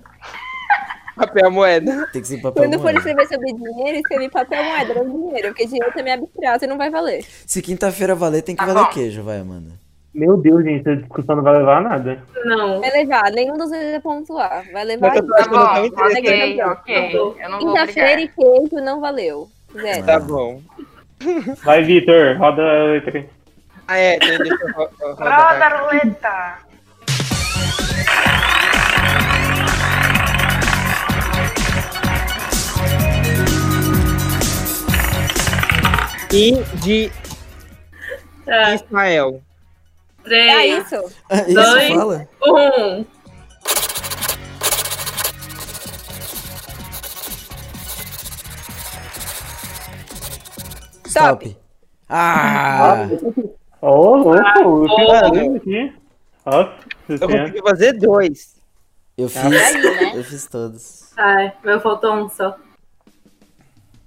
Papel 1.18 1.51
moeda. 1.51 2.08
Tem 2.13 2.22
que 2.22 2.27
ser 2.29 2.38
papel 2.38 2.63
Quando 2.63 2.74
for 2.75 2.84
moeda. 2.84 2.98
escrever 3.00 3.27
sobre 3.27 3.51
dinheiro, 3.53 3.98
escreve 3.98 4.29
papel 4.29 4.63
moeda, 4.63 4.94
não 4.94 5.10
dinheiro, 5.10 5.48
porque 5.50 5.65
dinheiro 5.65 5.94
também 5.94 6.13
é 6.13 6.15
abstrato 6.15 6.63
e 6.63 6.68
não 6.68 6.77
vai 6.77 6.89
valer. 6.89 7.25
Se 7.46 7.62
quinta-feira 7.62 8.15
valer, 8.15 8.44
tem 8.44 8.56
que 8.56 8.65
Tá 8.65 8.72
valer 8.72 8.86
bom. 8.88 8.94
queijo, 8.94 9.22
vai, 9.22 9.39
Amanda. 9.39 9.72
Meu 10.13 10.38
Deus, 10.38 10.63
gente, 10.63 10.88
essa 10.88 10.96
discussão 10.96 11.36
não 11.36 11.44
vai 11.44 11.58
levar 11.58 11.77
a 11.79 11.82
nada. 11.82 12.24
Não. 12.46 12.79
Vai 12.79 12.91
levar, 12.91 13.29
nenhum 13.32 13.58
dos 13.58 13.70
dois 13.70 13.91
vai 13.91 14.00
pontuar. 14.00 14.65
Vai 14.72 14.86
levar 14.86 15.13
isso. 15.15 15.27
Tá 15.27 15.44
bom, 15.50 15.88
ok, 15.88 16.63
ok. 16.63 17.60
Quinta-feira 17.60 18.22
e 18.22 18.27
queijo 18.29 18.84
não 18.84 19.01
valeu. 19.01 19.50
Zero. 19.74 20.06
Tá 20.06 20.20
bom. 20.20 20.62
Vai, 21.64 21.84
Vitor, 21.84 22.38
roda 22.38 22.62
a 22.62 22.84
letra 22.86 23.18
aí. 23.20 23.30
Ah, 23.88 23.98
é, 23.98 24.20
tem, 24.20 24.38
deixa 24.38 24.54
eu 24.64 24.72
ro- 24.74 24.90
ro- 25.00 25.16
Roda 25.16 25.26
a 25.66 25.78
roleta. 25.80 26.58
E 36.32 36.52
de 36.82 37.12
Tá. 38.46 38.74
Israel. 38.76 39.42
É 40.20 40.24
Três. 40.24 40.86
isso? 40.92 41.12
Ah, 41.30 41.42
Isso 41.42 41.54
Dois. 41.54 41.88
fala? 41.90 42.28
Um. 42.46 43.06
Stop. 51.10 51.58
Ah! 52.08 53.08
Ô, 53.82 54.16
louco, 54.18 54.36
eu 54.36 54.88
fiz 54.89 55.08
Mano. 55.08 55.56
aqui. 55.56 55.94
Nossa, 56.46 56.74
Eu 57.08 57.18
senhora. 57.18 57.39
consegui 57.42 57.62
fazer 57.62 57.94
dois. 57.94 58.56
Eu 59.18 59.28
fiz, 59.30 59.44
aí, 59.44 59.82
né? 59.82 60.18
eu 60.18 60.24
fiz 60.24 60.48
todos. 60.48 61.12
Ai, 61.18 61.54
meu 61.63 61.80
faltou 61.82 62.13
um 62.13 62.30
só. 62.30 62.58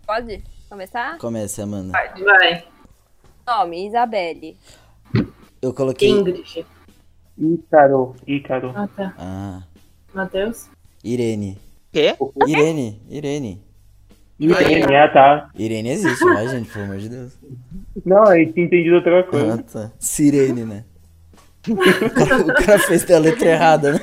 Pode 0.06 0.42
começar? 0.68 1.18
Comece, 1.18 1.60
Amanda. 1.62 1.92
Vai. 1.92 2.64
Nome, 3.46 3.86
Isabelle. 3.88 4.56
Eu 5.60 5.72
coloquei. 5.74 6.08
Ingrid. 6.10 6.66
Ícaro, 7.38 8.14
Ícaro. 8.26 8.72
Ah, 8.74 8.88
tá. 8.96 9.14
Ah, 9.18 9.62
Matheus. 10.14 10.68
Irene. 11.04 11.58
Quê? 11.92 12.16
Irene, 12.46 13.00
Irene. 13.08 13.62
Irene, 14.44 14.96
ah, 14.96 15.08
tá. 15.08 15.50
Irene 15.54 15.90
existe, 15.90 16.24
vai, 16.24 16.48
gente, 16.48 16.68
pelo 16.70 16.84
amor 16.84 16.98
de 16.98 17.08
Deus. 17.08 17.38
Não, 18.04 18.24
aí 18.26 18.52
tinha 18.52 18.66
entendido 18.66 18.96
outra 18.96 19.20
Ah, 19.20 19.22
coisa. 19.24 19.62
tá. 19.62 19.90
Sirene, 19.98 20.64
né? 20.64 20.84
O 21.68 21.76
cara, 21.76 22.38
o 22.42 22.54
cara 22.54 22.78
fez 22.80 23.08
a 23.10 23.18
letra 23.18 23.48
errada, 23.48 23.92
né? 23.92 24.00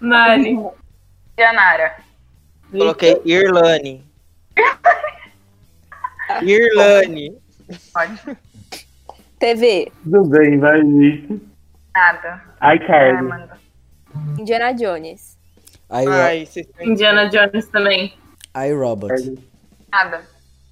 Mari. 0.00 0.56
Janara. 1.38 1.96
Coloquei 2.70 3.20
Irlane. 3.24 4.02
Irlane. 6.42 7.36
Pode. 7.92 8.38
TV. 9.38 9.92
Tudo 10.04 10.24
bem, 10.24 10.58
vai. 10.58 10.80
Nada. 11.94 12.42
Ai, 12.60 12.78
Carlos. 12.86 13.50
Indiana 14.38 14.72
Jones. 14.72 15.33
I, 15.90 16.06
Ai, 16.08 16.46
vocês 16.46 16.66
estão- 16.66 16.86
Indiana 16.86 17.28
Jones 17.28 17.66
também. 17.68 18.14
I 18.56 18.72
Robot. 18.72 19.12
Nada. 19.90 20.22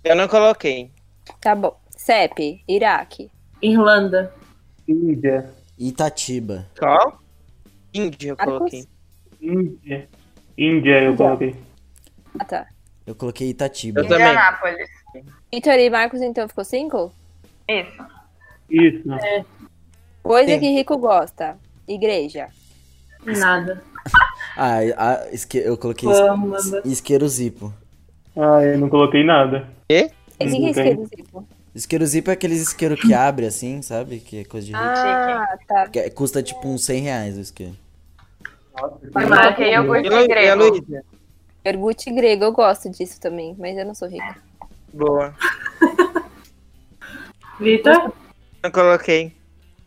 Eu 0.04 0.16
não 0.16 0.26
coloquei. 0.28 0.90
Tá 1.40 1.54
bom. 1.54 1.78
CEP, 1.90 2.62
Iraque. 2.66 3.30
Irlanda. 3.60 4.34
Índia. 4.88 5.48
Itatiba. 5.78 6.66
Qual? 6.78 7.20
Índia 7.94 8.30
eu 8.30 8.36
Marcos? 8.36 8.54
coloquei. 8.58 8.86
Índia. 9.40 10.08
Índia, 10.58 11.02
eu 11.02 11.16
coloquei. 11.16 11.56
Ah, 12.38 12.44
tá. 12.44 12.66
Eu 13.06 13.14
coloquei 13.14 13.50
Itatiba. 13.50 14.00
Eu 14.00 14.08
também. 14.08 14.26
Indianápolis. 14.26 14.88
Vitor 15.52 15.74
e 15.74 15.90
Marcos, 15.90 16.20
então, 16.22 16.48
ficou 16.48 16.64
cinco? 16.64 17.12
Isso. 17.68 18.06
Isso. 18.70 19.08
Coisa 20.22 20.54
Sim. 20.54 20.60
que 20.60 20.70
rico 20.72 20.96
gosta. 20.98 21.58
Igreja. 21.86 22.48
Nada. 23.24 23.82
Ah, 24.56 24.78
a, 24.96 25.28
isque, 25.32 25.58
eu 25.58 25.76
coloquei 25.78 26.08
Pô, 26.08 26.14
is, 26.14 26.20
Amanda. 26.20 26.82
isqueiro 26.84 27.26
zipo. 27.28 27.72
Ah, 28.36 28.62
eu 28.62 28.78
não 28.78 28.88
coloquei 28.88 29.24
nada. 29.24 29.68
O 29.84 29.86
que, 29.88 30.10
é 30.40 30.50
isqueiro 30.70 31.06
zipo? 31.06 31.48
Isqueiro 31.74 32.04
zipo 32.06 32.30
é 32.30 32.34
aqueles 32.34 32.60
isqueiro 32.60 32.96
que 32.96 33.14
abre 33.14 33.46
assim, 33.46 33.80
sabe? 33.80 34.20
Que 34.20 34.40
é 34.40 34.44
coisa 34.44 34.66
de 34.66 34.72
rico. 34.72 34.84
Ah, 34.84 35.58
tá. 35.66 35.88
Que 35.88 35.98
é- 36.00 36.10
custa 36.10 36.42
tipo 36.42 36.68
uns 36.68 36.84
100 36.84 37.00
reais 37.02 37.36
o 37.38 37.40
isqueiro. 37.40 37.76
Iogurte 38.76 40.08
E 40.08 40.12
e 40.12 40.14
a 40.14 40.26
grego. 40.26 40.86
Iogurte 41.64 42.10
grego, 42.10 42.44
eu 42.44 42.52
gosto 42.52 42.90
disso 42.90 43.20
também, 43.20 43.56
mas 43.58 43.76
eu 43.78 43.86
não 43.86 43.94
sou 43.94 44.08
rica. 44.08 44.36
Boa. 44.92 45.34
Vitor. 47.58 48.12
Não 48.62 48.70
coloquei. 48.70 49.34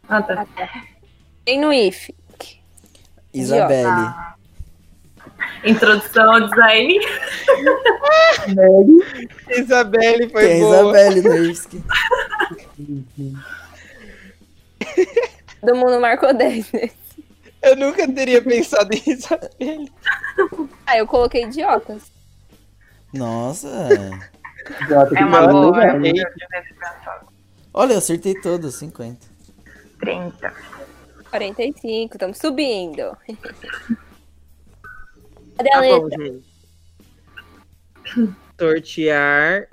Ah, 0.08 0.22
tá. 0.22 0.42
Ah, 0.42 0.46
tá. 0.56 0.84
Tem 1.44 1.60
no 1.60 1.72
IF. 1.72 2.14
Isabelle. 3.40 4.14
Introdução 5.64 6.34
ao 6.34 6.42
design. 6.48 7.00
Isabelle 9.50 10.30
foi 10.30 10.48
Tem 10.48 10.60
boa. 10.62 10.82
Isabelle 10.82 11.22
no 11.22 11.36
IFSC. 11.46 11.82
Todo 15.62 15.76
mundo 15.76 16.00
marcou 16.00 16.34
10, 16.34 16.72
né? 16.72 16.90
Eu 17.62 17.76
nunca 17.76 18.08
teria 18.12 18.42
pensado 18.42 18.90
em 18.94 19.02
Isabelle. 19.12 19.92
Ah, 20.86 20.98
eu 20.98 21.08
coloquei 21.08 21.44
idiotas. 21.46 22.04
Nossa. 23.12 23.90
Idiota, 24.84 25.16
É 25.16 25.18
que 25.18 25.24
uma 25.24 25.48
boa. 25.48 25.78
Olha, 27.74 27.94
eu 27.94 27.98
acertei 27.98 28.36
todos, 28.36 28.76
50. 28.76 29.18
30. 30.00 30.54
45, 31.40 32.16
estamos 32.16 32.38
subindo. 32.38 33.18
Cadê 35.58 35.70
a 35.70 35.74
Tá 35.74 35.82
bom, 35.82 36.04
letra? 36.06 36.24
gente. 36.26 36.46
Sortear. 38.58 39.68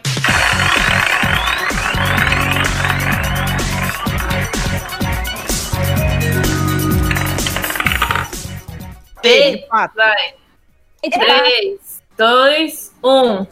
P. 9.22 9.66
Vai. 9.70 10.34
Gente, 11.04 11.18
tá. 11.18 11.42
3, 11.42 12.02
2, 12.18 12.92
1. 13.02 13.46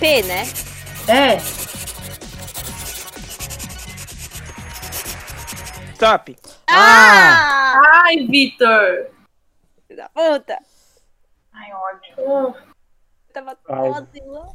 P, 0.00 0.22
né? 0.22 0.42
É. 1.08 1.63
Stop. 6.04 6.36
Ah! 6.68 7.80
Ai, 8.04 8.26
Vitor. 8.26 9.08
Da 9.96 10.06
puta! 10.10 10.58
Ai, 11.50 11.70
ódio. 11.72 12.14
Eu 12.18 12.54
tava 13.32 13.58
Ai. 13.70 13.88
ótima. 13.88 14.48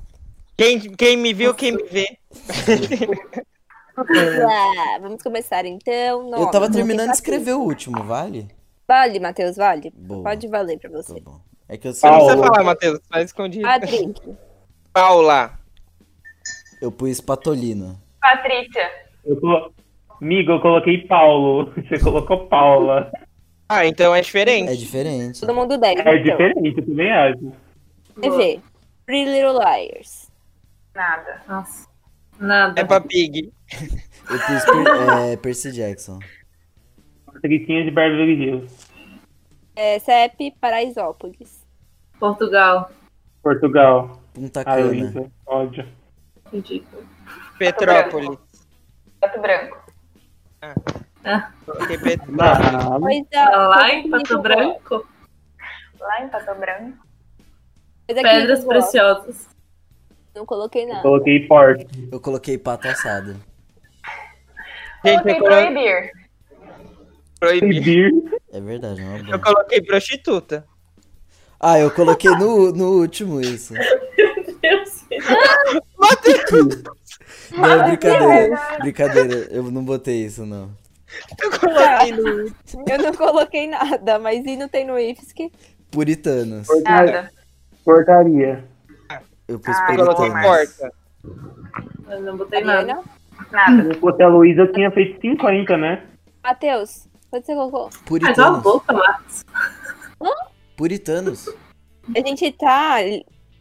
Quem, 0.56 0.80
quem 0.80 1.18
me 1.18 1.34
viu, 1.34 1.56
quem 1.56 1.72
me 1.72 1.84
vê. 1.86 2.18
Ah, 4.02 4.98
vamos 5.02 5.22
começar 5.22 5.66
então. 5.66 6.32
Eu 6.32 6.46
tava 6.52 6.68
Nome, 6.70 6.74
terminando 6.74 7.10
de 7.10 7.16
escrever 7.16 7.52
o 7.52 7.60
último, 7.60 8.02
vale? 8.02 8.48
Vale, 8.88 9.20
Matheus, 9.20 9.58
vale. 9.58 9.92
Boa. 9.94 10.24
Pode 10.24 10.48
valer 10.48 10.80
pra 10.80 10.90
Tá 10.90 10.96
você. 10.96 11.20
bom. 11.20 11.42
É 11.68 11.78
que 11.78 11.90
eu 11.90 11.94
Você 11.94 12.08
não 12.10 12.20
precisa 12.20 12.38
falar, 12.38 12.64
Matheus. 12.64 13.00
Faz 13.10 13.26
escondido. 13.26 13.64
Patrick. 13.68 14.38
Paula. 14.94 15.60
Eu 16.82 16.94
pus 16.94 17.20
Patolino. 17.20 18.02
Patrícia. 18.22 18.90
Eu 19.26 19.38
colo... 19.42 19.74
Amigo, 20.22 20.52
eu 20.52 20.62
coloquei 20.62 21.06
Paulo. 21.08 21.72
Você 21.88 22.00
colocou 22.00 22.48
Paula. 22.48 23.12
Ah, 23.68 23.86
então 23.86 24.16
é 24.16 24.22
diferente. 24.22 24.72
É 24.72 24.76
diferente. 24.76 25.42
Todo 25.42 25.54
mundo 25.54 25.78
10. 25.78 25.98
É 25.98 26.02
então. 26.02 26.24
diferente, 26.24 26.78
eu 26.80 26.86
também 26.86 27.12
acho. 27.12 27.52
TV. 28.20 28.60
Pretty 29.06 29.32
Little 29.32 29.60
Liars. 29.60 30.30
Nada. 30.94 31.42
nossa. 31.48 31.88
Nada. 32.40 32.80
É 32.80 32.84
pra 32.84 33.00
Pig. 33.02 33.52
Eu 34.30 34.40
pus 34.40 34.66
per, 34.66 35.32
é, 35.32 35.38
Percy 35.38 35.72
Jackson. 35.72 36.20
Patricinha 37.26 37.84
de 37.84 37.92
Beverly 37.92 38.44
Hills. 38.44 38.88
É, 39.76 40.00
CEP 40.00 40.52
Paraisópolis. 40.60 41.66
Portugal. 42.20 42.92
Portugal. 43.42 44.22
Punta 44.34 44.64
Cana. 44.64 44.86
Luísa. 44.86 45.32
Ódio. 45.46 45.88
Ridículo. 46.52 47.04
Petrópolis. 47.58 48.38
Pato 49.20 49.40
branco. 49.40 49.89
Petrópolis. 50.60 51.10
Ah, 51.24 51.52
Coisa, 53.00 53.26
tá 53.32 53.68
lá 53.68 53.94
em 53.94 54.04
que 54.04 54.10
Pato 54.10 54.40
Branco? 54.42 55.08
lá 56.00 56.24
em 56.24 56.30
Pato 56.30 56.56
Branco. 56.60 56.98
Que 58.08 58.14
Pedras 58.16 58.64
preciosas. 58.66 59.48
Não 60.36 60.46
coloquei 60.46 60.84
Eu 60.84 60.88
nada. 60.90 61.02
coloquei 61.02 61.48
porte. 61.48 62.10
Eu 62.12 62.20
coloquei 62.20 62.58
pato 62.58 62.88
assado. 62.88 63.36
Gente, 65.06 65.22
Coloquei 65.24 65.34
eu 65.40 65.44
proibir. 65.44 66.12
proibir. 67.40 68.12
É 68.52 68.60
verdade, 68.62 69.02
é 69.02 69.06
uma 69.06 69.30
Eu 69.32 69.40
coloquei 69.42 69.82
prostituta. 69.82 70.66
Ah, 71.60 71.78
eu 71.80 71.92
coloquei 71.92 72.32
no, 72.32 72.72
no 72.72 73.00
último 73.02 73.42
isso. 73.42 73.74
Deus. 74.62 75.06
Não, 77.52 77.66
é 77.66 77.84
brincadeira. 77.90 78.78
Brincadeira, 78.80 79.36
eu 79.52 79.64
não 79.72 79.84
botei 79.84 80.26
isso, 80.26 80.46
não. 80.46 80.70
Eu 81.42 81.60
coloquei 81.60 82.12
no. 82.12 82.30
Eu 82.88 82.98
não 83.00 83.14
coloquei 83.14 83.68
nada, 83.68 84.20
mas 84.20 84.46
e 84.46 84.56
não 84.56 84.68
tem 84.70 84.86
no 84.86 84.98
IFSC? 85.00 85.52
Puritanos. 85.90 86.68
Nada. 86.84 87.32
Portaria. 87.84 88.64
Eu 89.48 89.60
pus 89.60 89.76
Ah, 89.76 89.86
puritanos. 89.88 90.44
porta. 90.44 90.94
Eu 92.10 92.22
não 92.22 92.38
botei 92.38 92.64
nada. 92.64 92.94
Mariana? 92.94 93.04
Nada. 93.52 93.94
Se 93.94 94.00
fosse 94.00 94.22
a 94.22 94.28
Luísa, 94.28 94.62
eu 94.62 94.72
tinha 94.72 94.92
feito 94.92 95.20
50, 95.20 95.78
né? 95.78 96.04
Matheus, 96.44 97.08
quanto 97.32 97.46
você 97.48 97.56
colocou? 97.56 97.90
Faz 97.90 97.98
uma 97.98 98.06
Puritanos. 98.06 98.62
boca. 98.64 98.94
Puritanos. 100.78 101.50
A 102.16 102.20
gente 102.28 102.52
tá 102.54 102.98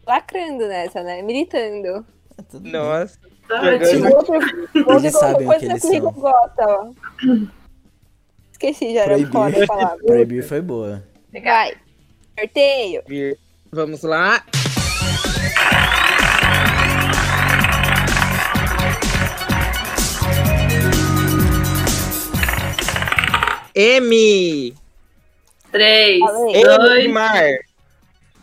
lacrando 0.07 0.67
nessa, 0.67 1.01
né? 1.03 1.21
Militando. 1.21 2.05
É 2.37 2.41
tudo 2.43 2.63
bem. 2.63 2.71
Nossa. 2.73 3.17
Tá 3.49 3.61
ótimo. 3.63 4.15
Outro, 4.15 4.35
eles 4.99 5.13
sabem 5.13 5.47
o 5.47 5.57
que 5.57 5.65
eles 5.65 5.81
são. 5.81 6.11
Gosta, 6.11 6.91
Esqueci, 8.51 8.93
já 8.93 9.01
era 9.01 9.17
foda 9.27 9.63
a 9.63 9.67
palavra. 9.67 9.97
Proibir 10.05 10.43
foi 10.43 10.61
boa. 10.61 11.03
Vai. 11.33 11.73
Sorteio. 12.37 13.01
Vamos 13.71 14.03
lá. 14.03 14.43
M. 23.73 24.75
3, 25.71 26.19
2, 26.19 27.07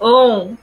1. 0.01 0.57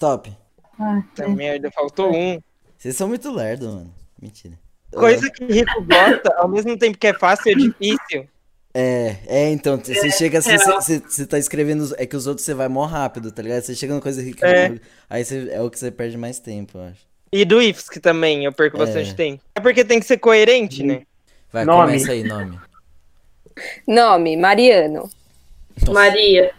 Stop. 0.00 0.34
Ah, 0.78 1.02
tá 1.14 1.28
merda, 1.28 1.70
faltou 1.70 2.06
é. 2.14 2.16
um. 2.16 2.42
Vocês 2.78 2.96
são 2.96 3.06
muito 3.06 3.30
lerdo, 3.30 3.66
mano. 3.66 3.94
Mentira. 4.20 4.58
Coisa 4.90 5.30
que 5.30 5.44
rico 5.44 5.84
gosta, 5.84 6.34
ao 6.38 6.48
mesmo 6.48 6.74
tempo 6.78 6.96
que 6.96 7.06
é 7.06 7.12
fácil, 7.12 7.52
é 7.52 7.54
difícil. 7.54 8.26
É, 8.72 9.16
é, 9.26 9.50
então, 9.50 9.76
você 9.76 10.08
é, 10.08 10.10
chega, 10.10 10.38
assim, 10.38 10.52
é. 10.52 10.58
você 10.58 11.26
tá 11.26 11.38
escrevendo, 11.38 11.94
é 11.98 12.06
que 12.06 12.16
os 12.16 12.26
outros 12.26 12.46
você 12.46 12.54
vai 12.54 12.66
mó 12.66 12.86
rápido, 12.86 13.30
tá 13.30 13.42
ligado? 13.42 13.60
Você 13.60 13.74
chega 13.74 13.92
numa 13.92 14.00
coisa 14.00 14.22
rica, 14.22 14.48
é. 14.48 14.80
aí 15.10 15.22
cê, 15.22 15.50
é 15.50 15.60
o 15.60 15.68
que 15.68 15.78
você 15.78 15.90
perde 15.90 16.16
mais 16.16 16.38
tempo, 16.38 16.78
eu 16.78 16.84
acho. 16.84 17.06
E 17.30 17.44
do 17.44 17.60
IFSC 17.60 18.00
também, 18.00 18.46
eu 18.46 18.52
perco 18.54 18.78
bastante 18.78 19.14
tempo. 19.14 19.42
É 19.54 19.60
porque 19.60 19.84
tem 19.84 20.00
que 20.00 20.06
ser 20.06 20.16
coerente, 20.16 20.82
né? 20.82 21.02
Vai, 21.52 21.66
nome. 21.66 21.92
começa 21.92 22.12
aí, 22.12 22.24
nome. 22.24 22.58
Nome, 23.86 24.36
Mariano. 24.38 25.10
Nossa. 25.78 25.92
Maria. 25.92 26.54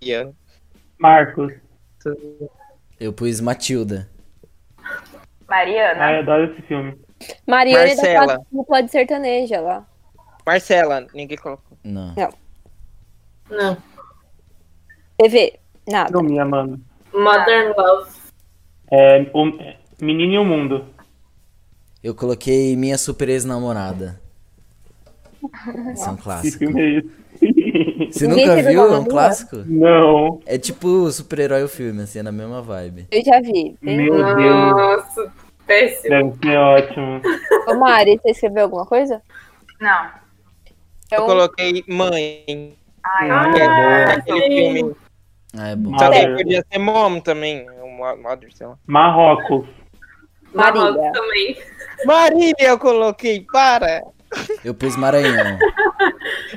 Maria. 0.00 0.32
Marcos. 0.98 1.67
Eu 2.98 3.12
pus 3.12 3.40
Matilda. 3.40 4.08
Mariana. 5.48 6.04
Ai, 6.04 6.16
eu 6.16 6.20
adoro 6.20 6.52
esse 6.52 6.62
filme. 6.62 6.98
Mariana 7.46 7.84
é 7.84 7.94
da 7.96 8.02
Marcela. 8.02 8.46
dupla 8.52 8.82
de 8.82 8.90
sertaneja 8.90 9.60
lá. 9.60 9.86
Marcela, 10.46 11.06
ninguém 11.14 11.36
colocou. 11.36 11.76
Não. 11.84 12.14
Não. 13.50 13.76
TV, 15.16 15.58
nada. 15.88 16.10
Não, 16.10 16.22
minha 16.22 16.44
mano. 16.44 16.80
Modern 17.12 17.72
Love. 17.76 18.10
É, 18.90 19.20
o 19.34 19.44
Menino 20.00 20.32
e 20.34 20.38
o 20.38 20.44
Mundo. 20.44 20.86
Eu 22.02 22.14
coloquei 22.14 22.76
Minha 22.76 22.96
Super 22.96 23.28
Ex-Namorada. 23.28 24.20
Esse 25.92 26.06
é 26.06 26.10
um 26.10 26.16
Que 26.16 26.22
clássico. 26.22 26.58
filme 26.58 26.80
é 26.80 26.98
esse? 26.98 27.10
Você 28.10 28.26
nunca 28.26 28.62
viu? 28.62 28.94
É 28.94 28.98
um 28.98 29.04
clássico? 29.04 29.56
Não. 29.66 30.40
É 30.46 30.56
tipo 30.58 31.10
super-herói 31.10 31.62
o 31.64 31.68
filme, 31.68 32.02
assim, 32.02 32.20
é 32.20 32.22
na 32.22 32.32
mesma 32.32 32.62
vibe. 32.62 33.06
Eu 33.10 33.24
já 33.24 33.40
vi. 33.40 33.76
Meu 33.82 34.14
Deus. 34.14 34.36
Nossa, 34.70 35.32
péssimo. 35.66 36.08
Deve 36.10 36.32
ser 36.42 36.56
ótimo. 36.58 37.20
Ô, 37.68 37.74
Mari, 37.74 38.18
você 38.22 38.30
escreveu 38.30 38.64
alguma 38.64 38.86
coisa? 38.86 39.20
Não. 39.80 40.10
Eu 41.10 41.24
coloquei 41.24 41.84
mãe. 41.88 42.74
Ai, 43.04 43.30
Ah, 43.30 43.52
é 43.56 44.04
aquele 44.12 44.72
filme. 44.72 44.96
Ah, 45.56 45.68
é 45.68 45.76
bom. 45.76 45.98
Só 45.98 46.10
que 46.10 46.18
Mother. 46.18 46.36
podia 46.36 46.64
ser 46.70 46.78
mom 46.78 47.20
também. 47.20 47.66
Mother, 48.22 48.52
sei 48.54 48.66
lá. 48.66 48.76
Marrocos. 48.86 49.66
Marília. 50.52 50.82
Marrocos 50.92 51.12
também. 51.12 51.56
Marília 52.04 52.54
eu 52.68 52.78
coloquei, 52.78 53.46
para! 53.50 54.02
Eu 54.64 54.74
pus 54.74 54.96
Maranhão. 54.96 55.58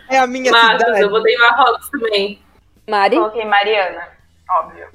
É 0.10 0.17
a 0.17 0.27
minha 0.27 0.51
Marcos, 0.51 0.79
cidade. 0.86 1.01
eu 1.01 1.10
botei 1.10 1.38
Marrocos 1.38 1.89
também. 1.89 2.39
Mari? 2.89 3.15
Coloquei 3.15 3.45
Mariana. 3.45 4.01
Óbvio. 4.49 4.88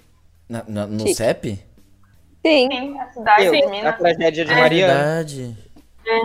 Na- 0.48 0.64
na- 0.68 0.86
no 0.86 1.00
Chique. 1.00 1.14
CEP? 1.14 1.48
Sim. 2.44 2.68
Sim, 2.70 3.00
a 3.00 3.06
cidade 3.08 3.44
Eu, 3.46 3.52
de 3.52 3.62
a 3.64 3.68
Minas. 3.70 3.96
tragédia 3.98 4.44
de 4.44 4.52
É 4.52 4.56
Mariana. 4.56 4.94
Verdade. 4.94 5.56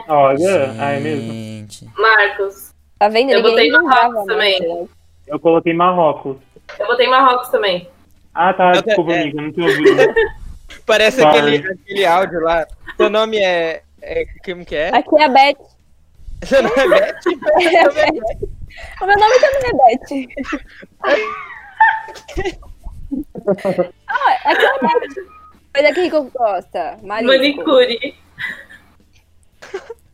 Olha, 0.08 0.76
ah, 0.80 0.92
é 0.92 1.00
mesmo. 1.00 1.32
Gente. 1.34 1.90
Marcos. 1.98 2.72
Tá 3.00 3.08
vendo? 3.08 3.32
Eu 3.32 3.38
Ninguém 3.38 3.52
botei 3.52 3.72
lembrava 3.72 3.88
Marrocos 4.10 4.26
mais, 4.36 4.58
também. 4.58 4.82
né? 4.82 4.88
Eu 5.28 5.40
coloquei 5.40 5.74
Marrocos. 5.74 6.38
Eu 6.78 6.88
botei 6.88 7.08
Marrocos 7.08 7.50
também. 7.50 7.90
Ah, 8.34 8.54
tá. 8.54 8.74
Eu- 8.76 8.82
Desculpa, 8.84 9.12
é. 9.14 9.22
amiga. 9.24 9.42
Não 9.42 9.52
tinha 9.52 9.66
ouvido. 9.68 10.14
Parece 10.86 11.22
Sorry. 11.22 11.38
aquele, 11.38 11.68
aquele 11.74 12.06
áudio 12.06 12.40
lá. 12.42 12.68
Seu 12.98 13.10
nome 13.10 13.38
é. 13.38 13.82
é 14.02 14.26
como 14.46 14.66
que 14.66 14.76
é? 14.76 14.90
Aqui 14.90 15.16
é 15.18 15.24
a 15.26 15.30
Beth. 15.30 15.58
Seu 16.44 16.64
nome 16.64 16.76
é 16.78 16.88
Beth? 16.88 17.20
É 17.62 17.82
a 17.82 17.90
Beth. 17.90 18.48
O 19.02 19.06
meu 19.06 19.18
nome 19.20 19.36
também 19.40 19.62
é 19.66 19.74
Beth. 19.74 20.10
ah, 24.08 24.52
aqui 24.52 24.66
é 24.66 24.80
Beth. 24.80 25.16
Coisa 25.74 25.94
que 25.94 26.02
Rico 26.02 26.32
gosta. 26.36 26.98
Marisco. 27.04 27.32
Manicure. 27.38 28.16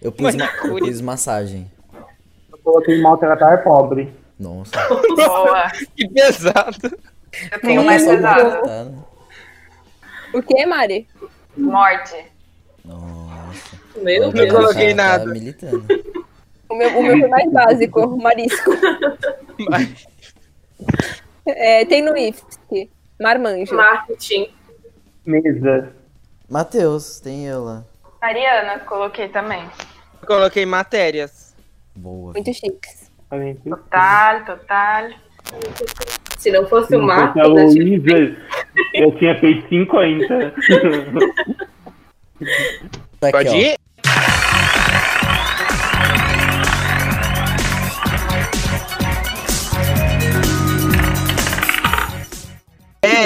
Eu 0.01 0.11
pus, 0.11 0.35
ma- 0.35 0.51
eu 0.65 0.77
pus 0.77 1.01
massagem. 1.01 1.71
Eu 2.51 2.57
coloquei 2.59 3.01
maltratar 3.01 3.63
pobre. 3.63 4.13
Nossa. 4.39 4.71
Boa. 4.89 5.71
Que 5.95 6.07
pesado. 6.09 6.95
Eu 7.51 7.59
tenho 7.61 7.83
mais 7.83 8.05
pesado. 8.05 8.61
Tá? 8.63 8.87
O 10.33 10.41
que, 10.43 10.65
Mari? 10.65 11.07
Morte. 11.57 12.25
Nossa. 12.85 13.77
Meu 13.95 14.31
Deus. 14.31 14.47
Não 14.53 14.59
coloquei 14.59 14.93
tá- 14.93 15.03
tá 15.03 15.09
nada. 15.17 15.25
militando. 15.33 15.85
O 16.69 16.75
meu, 16.75 16.89
o 16.97 17.03
meu 17.03 17.19
foi 17.19 17.27
mais 17.29 17.51
básico. 17.51 18.17
Marisco. 18.17 18.71
Mas- 19.69 20.07
É, 21.45 21.85
tem 21.85 22.01
no 22.01 22.15
IFSC. 22.17 22.89
Marmanjo. 23.19 23.73
Marketing. 23.75 24.49
Mesa. 25.25 25.93
Matheus, 26.49 27.19
tem 27.19 27.45
eu 27.47 27.63
lá. 27.63 27.83
Mariana, 28.21 28.79
coloquei 28.79 29.27
também. 29.29 29.63
Eu 30.21 30.27
coloquei 30.27 30.65
matérias. 30.65 31.55
Boa. 31.95 32.33
Muito 32.33 32.53
chiques. 32.53 33.11
Total, 33.67 34.45
total. 34.45 35.09
Se 36.37 36.51
não 36.51 36.67
fosse 36.67 36.95
o 36.95 36.99
Se 36.99 37.05
Marcos, 37.05 37.41
fosse 37.41 37.57
a 37.59 37.63
eu 37.63 37.69
tinha- 37.69 37.83
Luísa, 37.83 38.37
eu 38.93 39.11
tinha 39.17 39.39
feito 39.39 39.67
50. 39.69 40.53
Tá 43.19 43.29
aqui, 43.29 43.31
Pode 43.31 43.49
ó. 43.49 43.86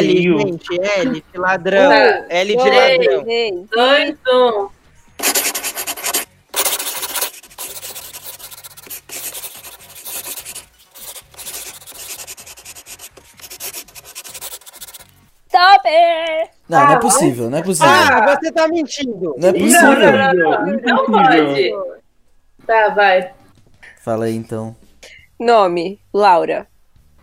L, 0.02 0.14
Rio. 0.20 0.40
gente, 0.40 0.80
L 0.82 1.24
de 1.34 1.40
ladrão. 1.40 1.90
Tá. 1.90 2.26
L 2.30 2.50
de 2.50 2.56
Dois, 2.58 2.76
ladrão. 2.98 3.24
três, 3.24 3.54
Dois, 3.70 4.16
um. 4.34 4.70
Stop! 15.48 15.84
Não, 16.70 16.86
não 16.86 16.92
é 16.94 17.00
possível, 17.00 17.50
não 17.50 17.58
é 17.58 17.62
possível. 17.64 17.90
Ah, 17.92 18.36
você 18.40 18.52
tá 18.52 18.68
mentindo. 18.68 19.36
Não 19.38 19.50
é 19.50 19.52
Não, 19.52 19.60
possível. 19.60 20.12
não, 20.12 20.34
não, 20.34 20.66
não. 20.66 20.80
Não 20.82 21.06
pode. 21.06 21.72
Tá, 22.66 22.90
vai. 22.90 23.34
Fala 24.02 24.26
aí 24.26 24.36
então. 24.36 24.76
Nome: 25.40 26.00
Laura. 26.14 26.68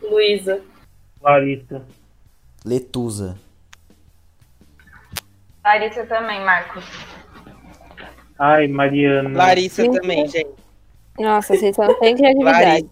Luísa. 0.02 0.60
Larissa. 1.22 1.82
Letusa. 2.68 3.36
Larissa 5.64 6.04
também, 6.04 6.44
Marcos. 6.44 6.84
Ai, 8.38 8.68
Mariana. 8.68 9.36
Larissa 9.36 9.82
Sim. 9.82 9.92
também, 9.92 10.28
gente. 10.28 10.50
Nossa, 11.18 11.56
vocês 11.56 11.76
não 11.78 11.98
têm 11.98 12.14
criatividade. 12.14 12.86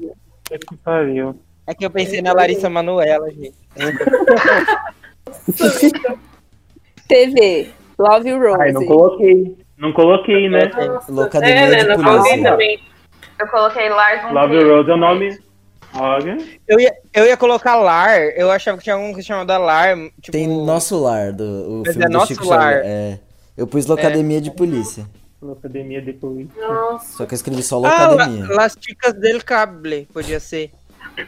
Que 0.48 0.76
pariu. 0.82 1.38
É 1.66 1.74
que 1.74 1.84
eu 1.84 1.90
pensei 1.90 2.22
na 2.22 2.32
Larissa 2.32 2.70
Manuela, 2.70 3.30
gente. 3.30 3.54
TV, 7.08 7.70
Love 7.98 8.32
Rose. 8.32 8.62
Ai, 8.62 8.72
não 8.72 8.86
coloquei. 8.86 9.56
Não 9.76 9.92
coloquei, 9.92 10.48
né? 10.48 10.70
Locademia 11.08 11.54
É, 11.54 11.70
né? 11.70 11.76
de 11.76 11.84
polícia. 11.84 12.04
coloquei 12.04 12.42
também. 12.42 12.80
Eu 13.38 13.46
coloquei 13.48 13.88
Lars 13.90 14.22
von 14.22 14.32
Love 14.32 14.56
Trier. 14.58 14.74
Rose 14.76 14.90
é 14.90 14.94
o 14.94 14.96
nome. 14.96 15.38
Olha. 15.98 16.36
Eu 16.66 16.78
ia, 16.78 16.94
eu 17.14 17.26
ia 17.26 17.36
colocar 17.36 17.76
Lar, 17.76 18.18
eu 18.36 18.50
achava 18.50 18.78
que 18.78 18.84
tinha 18.84 18.96
um 18.96 19.14
que 19.14 19.22
chamava 19.22 19.56
Lar. 19.58 19.96
Tipo, 20.20 20.32
Tem 20.32 20.46
Nosso 20.46 21.00
Lar, 21.02 21.32
do, 21.32 21.44
o 21.44 21.82
Mas 21.84 21.92
filme 21.92 22.04
é 22.04 22.08
do 22.08 22.12
Nosso 22.12 22.26
Chico 22.34 22.48
Lar. 22.48 22.74
Xavier. 22.74 22.82
É. 22.86 23.18
Eu 23.56 23.66
pus 23.66 23.86
Locademia 23.86 24.40
de 24.40 24.50
Polícia. 24.50 25.06
Locademia 25.40 26.00
de 26.02 26.12
polícia. 26.14 26.52
Nossa. 26.60 27.18
Só 27.18 27.26
que 27.26 27.34
eu 27.34 27.36
escrevi 27.36 27.62
só 27.62 27.76
Ah, 27.84 28.08
Locademia. 28.08 28.46
La, 28.48 28.54
Las 28.54 28.76
Chicas 28.80 29.14
del 29.14 29.44
Cable, 29.44 30.08
podia 30.12 30.40
ser. 30.40 30.70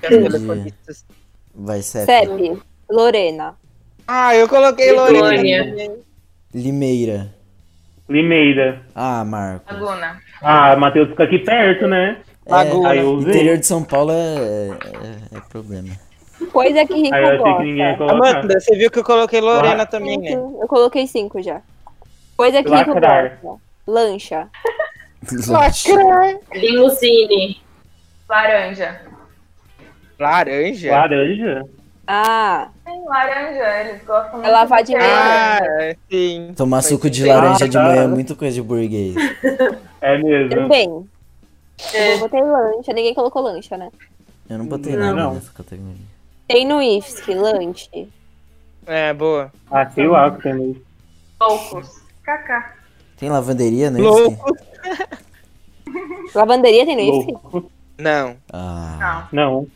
Telefonistas. 0.00 1.04
Vai, 1.54 1.82
Cep. 1.82 2.06
CEP, 2.06 2.58
Lorena. 2.90 3.54
Ah, 4.06 4.34
eu 4.34 4.48
coloquei 4.48 4.92
Lorena. 4.92 5.20
Lorena. 5.20 5.94
Limeira. 6.54 7.34
Limeira. 8.08 8.82
Ah, 8.94 9.24
Marco. 9.24 9.72
Laguna. 9.72 10.18
Ah, 10.40 10.74
Matheus 10.76 11.10
fica 11.10 11.24
aqui 11.24 11.38
perto, 11.38 11.86
né? 11.86 12.18
Eu 12.48 13.10
usei. 13.14 13.30
Interior 13.34 13.58
de 13.58 13.66
São 13.66 13.82
Paulo 13.84 14.10
é, 14.12 14.68
é, 15.34 15.36
é 15.36 15.40
problema. 15.48 15.94
Coisa 16.52 16.86
que 16.86 16.94
Rico 16.94 17.14
Aí 17.14 17.22
que 17.24 17.36
gosta. 17.36 17.96
colocar. 17.98 18.14
Amanda, 18.14 18.60
você 18.60 18.76
viu 18.76 18.90
que 18.90 18.98
eu 18.98 19.04
coloquei 19.04 19.40
Lorena 19.40 19.74
Lá. 19.78 19.86
também, 19.86 20.16
né? 20.18 20.32
Eu 20.32 20.66
coloquei 20.68 21.06
cinco 21.06 21.42
já. 21.42 21.60
Coisa 22.36 22.62
que 22.62 22.70
Rico 22.74 22.90
Lacrar. 22.90 23.38
gosta. 23.42 23.60
Lancha. 23.86 24.48
Limusine. 26.54 27.60
Laranja. 28.28 29.00
Laranja? 30.18 30.90
Laranja? 30.90 31.64
Ah, 32.10 32.68
Tem 32.86 33.04
laranja, 33.04 33.80
eles 33.90 34.02
gostam 34.04 34.32
muito. 34.34 34.46
É 34.48 34.50
lavar 34.50 34.82
de 34.82 34.92
verde. 34.92 35.06
Ah, 35.10 35.94
sim. 36.10 36.54
Tomar 36.56 36.82
suco 36.82 37.10
de 37.10 37.24
laranja 37.26 37.68
de 37.68 37.76
Ah, 37.76 37.82
tá. 37.82 37.88
manhã 37.88 38.04
é 38.04 38.06
muito 38.06 38.34
coisa 38.34 38.54
de 38.54 38.62
burguês. 38.62 39.14
É 40.00 40.16
mesmo. 40.18 40.48
também. 40.50 41.08
É. 41.92 42.14
Eu 42.14 42.18
botei 42.18 42.42
lancha, 42.42 42.92
ninguém 42.92 43.14
colocou 43.14 43.42
lancha, 43.42 43.76
né? 43.76 43.90
Eu 44.48 44.58
não 44.58 44.66
botei 44.66 44.96
Não. 44.96 45.06
nada 45.06 45.22
Não. 45.22 45.34
nessa 45.34 45.52
categoria. 45.52 45.96
Tem 46.46 46.66
no 46.66 46.80
IFSC, 46.82 47.34
lanche. 47.34 48.08
É, 48.86 49.12
boa. 49.12 49.52
Ah, 49.70 49.86
lá 49.96 50.26
o 50.28 50.30
tem 50.40 50.70
isso. 50.70 50.82
Loucos. 51.40 52.00
Kaká. 52.22 52.74
Tem 53.16 53.28
lavanderia, 53.28 53.90
né? 53.90 54.00
Louco. 54.00 54.56
Lavanderia 56.34 56.84
tem 56.86 56.96
no 56.96 57.02
IFSC? 57.02 57.68
Não. 57.98 58.36
Ah, 58.52 59.28
Não, 59.32 59.52
Não. 59.52 59.66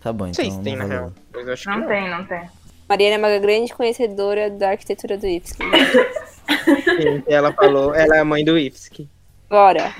tá 0.00 0.12
bom, 0.12 0.24
Não 0.24 0.30
então. 0.30 0.44
sei 0.44 0.52
se 0.52 0.60
tem, 0.60 0.76
não 0.76 0.86
na 0.86 0.94
real. 0.94 1.12
Não 1.34 1.78
não. 1.78 1.86
tem, 1.88 2.10
não 2.10 2.24
tem. 2.26 2.48
Mariana 2.88 3.14
é 3.14 3.18
uma 3.18 3.38
grande 3.38 3.72
conhecedora 3.72 4.50
da 4.50 4.70
arquitetura 4.70 5.16
do 5.16 5.26
IFSC. 5.26 5.56
Sim, 5.62 7.22
ela 7.26 7.52
falou, 7.52 7.94
ela 7.94 8.16
é 8.16 8.20
a 8.20 8.24
mãe 8.24 8.44
do 8.44 8.58
IFSC. 8.58 9.08
Bora. 9.48 9.94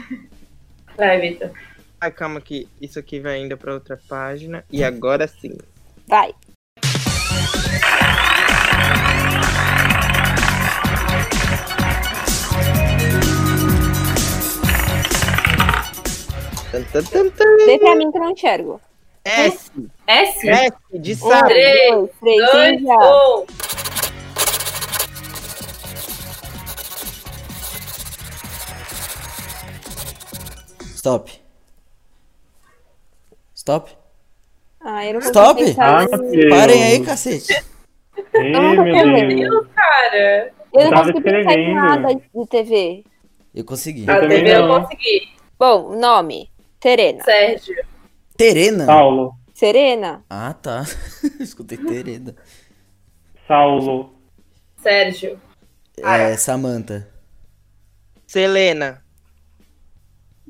Vai, 1.01 1.19
Vitor. 1.19 1.51
Ai, 1.99 2.11
calma 2.11 2.39
aqui. 2.39 2.69
Isso 2.79 2.99
aqui 2.99 3.21
vai 3.21 3.37
ainda 3.37 3.57
para 3.57 3.73
outra 3.73 3.99
página. 4.07 4.63
E 4.71 4.85
agora 4.85 5.27
sim. 5.27 5.57
Vai. 6.07 6.35
Dê 17.65 17.79
pra 17.79 17.97
mim 17.97 18.11
que 18.11 18.19
eu 18.19 18.23
não 18.23 18.31
enxergo. 18.33 18.79
S. 19.25 19.71
S? 20.07 20.49
S 20.51 20.77
de 20.93 21.17
sábado. 21.17 21.49
3, 21.49 22.11
2, 22.21 22.83
1. 22.83 23.80
Stop. 31.01 31.33
Stop. 33.55 33.91
Ah, 34.83 35.07
eu 35.07 35.15
não 35.15 35.21
Stop. 35.21 35.63
Ah. 35.79 36.07
Parem 36.51 36.85
aí, 36.85 37.03
cacete. 37.03 37.55
Ei, 38.35 38.55
Eu 38.55 38.75
não 38.75 38.85
meu 38.85 38.95
Deus. 38.95 39.35
Deus, 39.35 39.67
cara. 39.75 40.53
Eu 40.75 40.91
não 40.91 40.99
consigo 40.99 41.23
pensar 41.23 41.55
em 41.55 41.75
nada 41.75 42.15
de 42.15 42.47
TV. 42.51 43.05
Eu 43.55 43.65
consegui. 43.65 44.11
A 44.11 44.21
também 44.21 44.45
TV 44.45 44.57
eu 44.59 44.69
consegui. 44.69 45.33
Bom, 45.59 45.99
nome. 45.99 46.51
Terena. 46.79 47.25
Sérgio. 47.25 47.83
Terena? 48.37 48.85
Paulo. 48.85 49.33
Serena. 49.55 50.23
Ah, 50.29 50.53
tá. 50.53 50.85
Escutei 51.41 51.79
Terena. 51.79 52.37
Saulo. 53.49 54.13
Sérgio. 54.77 55.41
É, 55.97 56.37
Samantha. 56.37 57.09
Selena. 58.27 59.03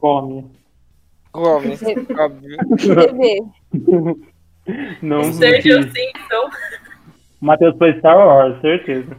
Gomes, 0.00 0.44
óbvio. 1.32 2.56
TV. 2.76 3.40
Não 5.02 5.32
Sérgio. 5.32 5.82
Simpson. 5.84 6.50
Matheus 7.40 7.76
foi 7.78 7.98
Star 7.98 8.16
Wars, 8.16 8.60
certeza. 8.60 9.16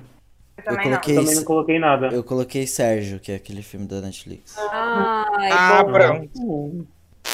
Eu 0.58 0.64
também 0.64 0.84
coloquei- 0.84 1.16
Também 1.16 1.36
não 1.36 1.44
coloquei 1.44 1.80
nada. 1.80 2.08
Eu 2.10 2.24
coloquei 2.24 2.68
Sérgio, 2.68 3.20
que 3.20 3.32
é 3.32 3.36
aquele 3.36 3.64
filme 3.64 3.88
da 3.88 4.00
Netflix. 4.02 4.56
Ai, 4.58 5.50
Ah, 5.52 5.84
bom. 5.84 5.92
pronto. 5.92 6.88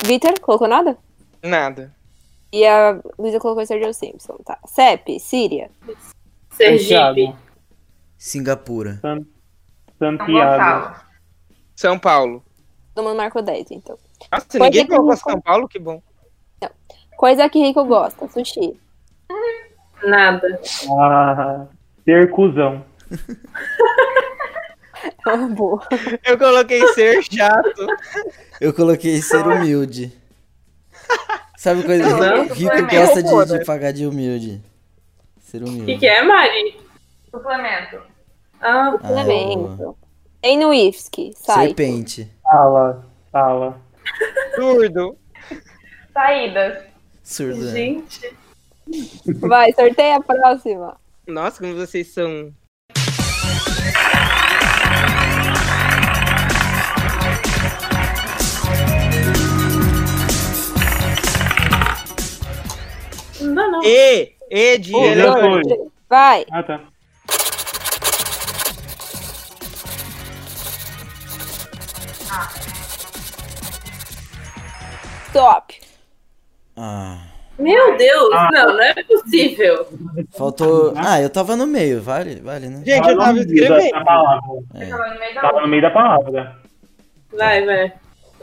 Vitor, 0.06 0.40
colocou 0.40 0.68
nada? 0.68 0.98
Nada. 1.44 1.94
E 2.54 2.66
a 2.66 3.00
Luísa 3.20 3.40
colocou 3.40 3.66
Sergio 3.66 3.94
Simpson, 3.94 4.38
tá. 4.46 4.58
CEP, 4.66 5.20
Síria. 5.20 5.70
Sergipe. 6.52 7.36
Singapura. 8.18 9.00
San- 9.02 9.16
não. 9.16 9.26
São 10.00 10.18
Santiago. 10.18 10.96
São 11.76 12.00
Paulo. 12.00 12.44
Todo 12.98 13.06
mundo 13.06 13.18
marcou 13.18 13.44
10, 13.44 13.70
então. 13.70 13.96
Nossa, 14.32 14.46
ninguém 14.58 14.88
colocou 14.88 15.10
não- 15.12 15.18
São 15.18 15.40
Paulo? 15.40 15.68
Que 15.68 15.78
bom. 15.78 16.02
Coisa 17.16 17.48
que 17.48 17.60
Rico 17.60 17.86
gosta, 17.86 18.28
sushi. 18.28 18.76
Nada. 20.04 20.60
Ah, 21.00 21.68
ter 22.04 22.32
cuzão. 22.32 22.84
É. 25.28 26.32
Eu 26.32 26.38
coloquei 26.40 26.86
ser 26.94 27.22
chato. 27.24 27.86
Eu 28.60 28.74
coloquei 28.74 29.22
ser 29.22 29.46
humilde. 29.46 30.12
Sabe 31.58 31.84
coisa? 31.84 32.04
Não, 32.18 32.44
Rico 32.44 32.56
suplemento. 32.56 32.96
gosta 32.96 33.24
de, 33.54 33.60
de 33.60 33.66
pagar 33.66 33.92
de 33.94 34.06
humilde. 34.08 34.62
Ser 35.40 35.62
O 35.64 35.68
humilde. 35.68 35.86
que, 35.94 36.00
que 36.00 36.08
é, 36.08 36.24
Mari? 36.24 36.80
Suplemento. 37.30 38.02
Ah, 38.60 38.88
Ah, 38.88 38.98
boa. 38.98 39.12
Elemento. 39.22 39.98
Tem 40.42 40.58
no 40.58 40.74
IFSC, 40.74 41.34
sai. 41.36 41.68
Serpente. 41.68 42.32
Fala, 42.50 43.06
fala. 43.30 43.78
Surdo. 44.56 45.18
Saídas. 46.14 46.82
Surdo. 47.22 47.66
né? 47.66 47.72
gente. 47.72 48.38
Vai, 49.42 49.74
sorteia 49.74 50.16
a 50.16 50.22
próxima. 50.22 50.98
Nossa, 51.28 51.60
como 51.60 51.76
vocês 51.76 52.08
são. 52.14 52.54
Não, 63.42 63.72
não. 63.72 63.84
E, 63.84 64.32
E 64.50 64.78
de 64.78 64.96
elefante. 64.96 65.92
Vai. 66.10 66.46
Ah, 66.50 66.64
tá. 66.64 66.82
Stop. 75.38 75.82
Ah, 76.76 77.18
Meu 77.58 77.98
Deus, 77.98 78.30
não, 78.52 78.74
não 78.74 78.82
é 78.84 79.04
possível. 79.04 79.88
faltou. 80.32 80.94
Ah, 80.96 81.22
eu 81.22 81.30
tava 81.30 81.56
no 81.56 81.66
meio, 81.66 82.02
vale, 82.02 82.36
vale, 82.42 82.68
né? 82.70 82.84
Gente, 82.86 83.10
eu 83.10 83.18
tava 83.18 83.40
escrevendo. 83.40 84.06
palavra. 84.06 84.42
Tava 84.90 85.10
no 85.14 85.20
meio 85.20 85.34
da 85.34 85.42
Tava 85.42 85.48
outra. 85.48 85.62
no 85.62 85.68
meio 85.68 85.82
da 85.82 85.90
palavra. 85.92 86.58
Vai, 87.36 87.66
vai. 87.66 87.94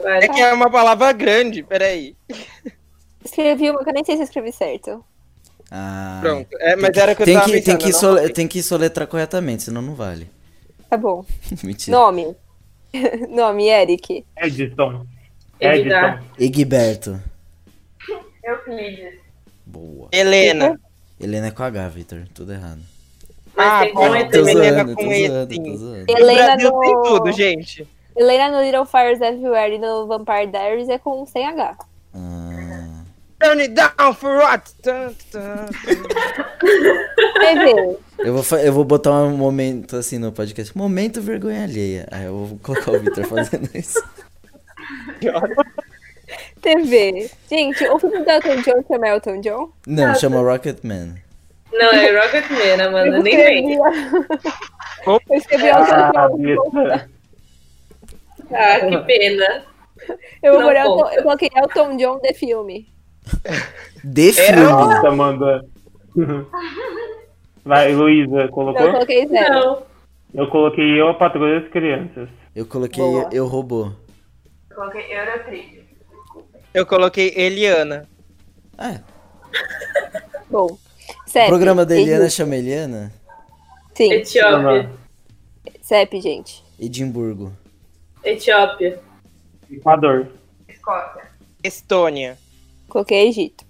Vai. 0.01 0.17
É 0.23 0.27
que 0.27 0.41
é 0.41 0.53
uma 0.53 0.69
palavra 0.69 1.11
grande, 1.13 1.63
peraí. 1.63 2.15
Escrevi 3.23 3.69
uma 3.71 3.83
que 3.83 3.89
eu 3.89 3.93
nem 3.93 4.03
sei 4.03 4.15
se 4.17 4.21
eu 4.21 4.25
escrevi 4.25 4.51
certo. 4.51 5.03
Ah. 5.71 6.19
Pronto. 6.21 6.49
É, 6.59 6.75
mas 6.75 6.95
era 6.97 7.15
que 7.15 7.21
eu 7.23 7.25
Tem 7.25 7.33
tava 7.35 7.45
que, 7.45 7.51
tem, 7.53 7.61
pensando. 7.63 7.77
que 7.79 7.93
sole- 7.93 8.15
coloquei. 8.17 8.33
tem 8.33 8.47
que 8.47 8.61
soletrar 8.61 9.07
corretamente, 9.07 9.63
senão 9.63 9.81
não 9.81 9.95
vale. 9.95 10.29
Tá 10.89 10.97
bom. 10.97 11.25
Mentira. 11.63 11.97
Nome. 11.97 12.35
Nome, 13.29 13.67
Eric. 13.69 14.25
Edson. 14.37 15.05
Edgar. 15.59 16.23
Edson. 16.37 16.43
Egberto. 16.43 17.21
Euclides. 18.43 19.19
Boa. 19.65 20.09
Helena. 20.11 20.79
Helena 21.19 21.47
é 21.47 21.51
com 21.51 21.63
H, 21.63 21.87
Vitor. 21.89 22.23
Tudo 22.33 22.53
errado. 22.53 22.81
Mas 23.55 23.67
Ah, 23.67 23.79
tem 23.83 23.93
pode 23.93 24.09
com 24.09 24.15
E 24.15 24.29
Tô. 24.29 24.47
Helena 24.49 24.83
zoando, 24.83 24.95
com 24.95 25.11
E, 25.11 25.27
zoando, 25.27 25.53
sim. 25.53 25.63
tô 25.63 25.77
zoando. 25.77 26.05
No 26.07 26.17
Helena 26.17 26.55
no... 26.57 26.79
tem 26.79 27.01
tudo, 27.03 27.31
gente. 27.31 27.87
Helena 28.15 28.51
no 28.57 28.63
Little 28.63 28.85
Fires 28.85 29.19
Everywhere 29.21 29.75
e 29.75 29.79
no 29.79 30.07
Vampire 30.07 30.47
Diaries 30.47 30.89
é 30.89 30.97
com 30.97 31.25
sem 31.25 31.45
H. 31.47 31.77
Ah, 32.13 33.03
Turn 33.39 33.61
it 33.61 33.73
down 33.73 34.13
for 34.13 34.37
what? 34.37 34.71
Eu, 38.19 38.33
vou, 38.41 38.59
eu 38.59 38.73
vou 38.73 38.83
botar 38.85 39.11
um 39.23 39.35
momento 39.37 39.97
assim 39.97 40.17
no 40.17 40.31
podcast. 40.31 40.75
Momento 40.77 41.21
vergonha 41.21 41.63
alheia. 41.63 42.07
Aí 42.11 42.23
eu 42.25 42.45
vou 42.45 42.59
colocar 42.59 42.91
o 42.91 42.99
Victor 42.99 43.25
fazendo 43.25 43.69
isso. 43.75 44.01
TV. 46.61 47.29
Gente, 47.49 47.87
o 47.87 47.99
filme 47.99 48.23
do 48.23 48.29
Elton 48.29 48.55
John 48.61 48.83
chama 48.87 49.07
Elton 49.07 49.41
John? 49.41 49.69
Não, 49.87 50.15
chama 50.15 50.39
Rocketman. 50.41 51.15
Não, 51.71 51.91
é 51.91 52.19
Rocketman, 52.19 52.81
Amanda, 52.81 53.17
Eu 53.17 53.23
nem 53.23 53.35
vem. 53.37 53.75
eu 53.75 55.19
escrevi 55.37 55.67
Elton 55.67 55.93
Ah, 55.93 56.11
John. 56.29 56.37
besta. 56.37 57.09
Ah, 58.51 58.79
que 58.79 58.97
pena. 59.05 59.63
Eu, 60.41 60.61
vou 60.61 60.71
Elton, 60.71 61.09
eu 61.11 61.23
coloquei 61.23 61.49
Elton 61.55 61.97
John 61.97 62.19
de 62.21 62.33
filme. 62.33 62.87
De 64.03 64.29
É, 64.29 64.33
filme. 64.33 64.61
Nossa, 64.63 65.07
Amanda. 65.07 65.65
Vai, 67.63 67.93
Luísa, 67.93 68.31
Não, 68.31 68.41
eu 68.41 68.49
colocou? 68.49 68.91
coloquei 68.91 69.27
zero. 69.27 69.53
Não. 69.53 69.83
Eu 70.33 70.47
coloquei 70.49 70.99
eu, 71.01 71.07
a 71.09 71.13
patroa 71.13 71.59
das 71.59 71.69
crianças. 71.71 72.29
Eu 72.55 72.65
coloquei 72.65 73.03
Boa. 73.03 73.29
eu 73.31 73.47
robô. 73.47 73.91
Coloquei 74.75 75.13
Eurotrip. 75.17 75.85
Eu 76.73 76.85
coloquei 76.85 77.33
Eliana. 77.35 78.07
Ah, 78.77 78.99
Bom. 80.49 80.67
o 80.67 80.79
CEP. 81.29 81.47
programa 81.47 81.85
da 81.85 81.97
Eliana 81.97 82.29
chama 82.29 82.55
Eliana? 82.57 83.13
Sim, 83.95 84.11
Etiópia. 84.11 84.91
CEP, 85.81 86.19
gente. 86.21 86.63
Edimburgo. 86.79 87.53
Etiópia. 88.23 88.99
Equador. 89.71 90.27
Escócia. 90.67 91.23
Estônia. 91.63 92.37
Coloquei 92.89 93.29
Egito. 93.29 93.63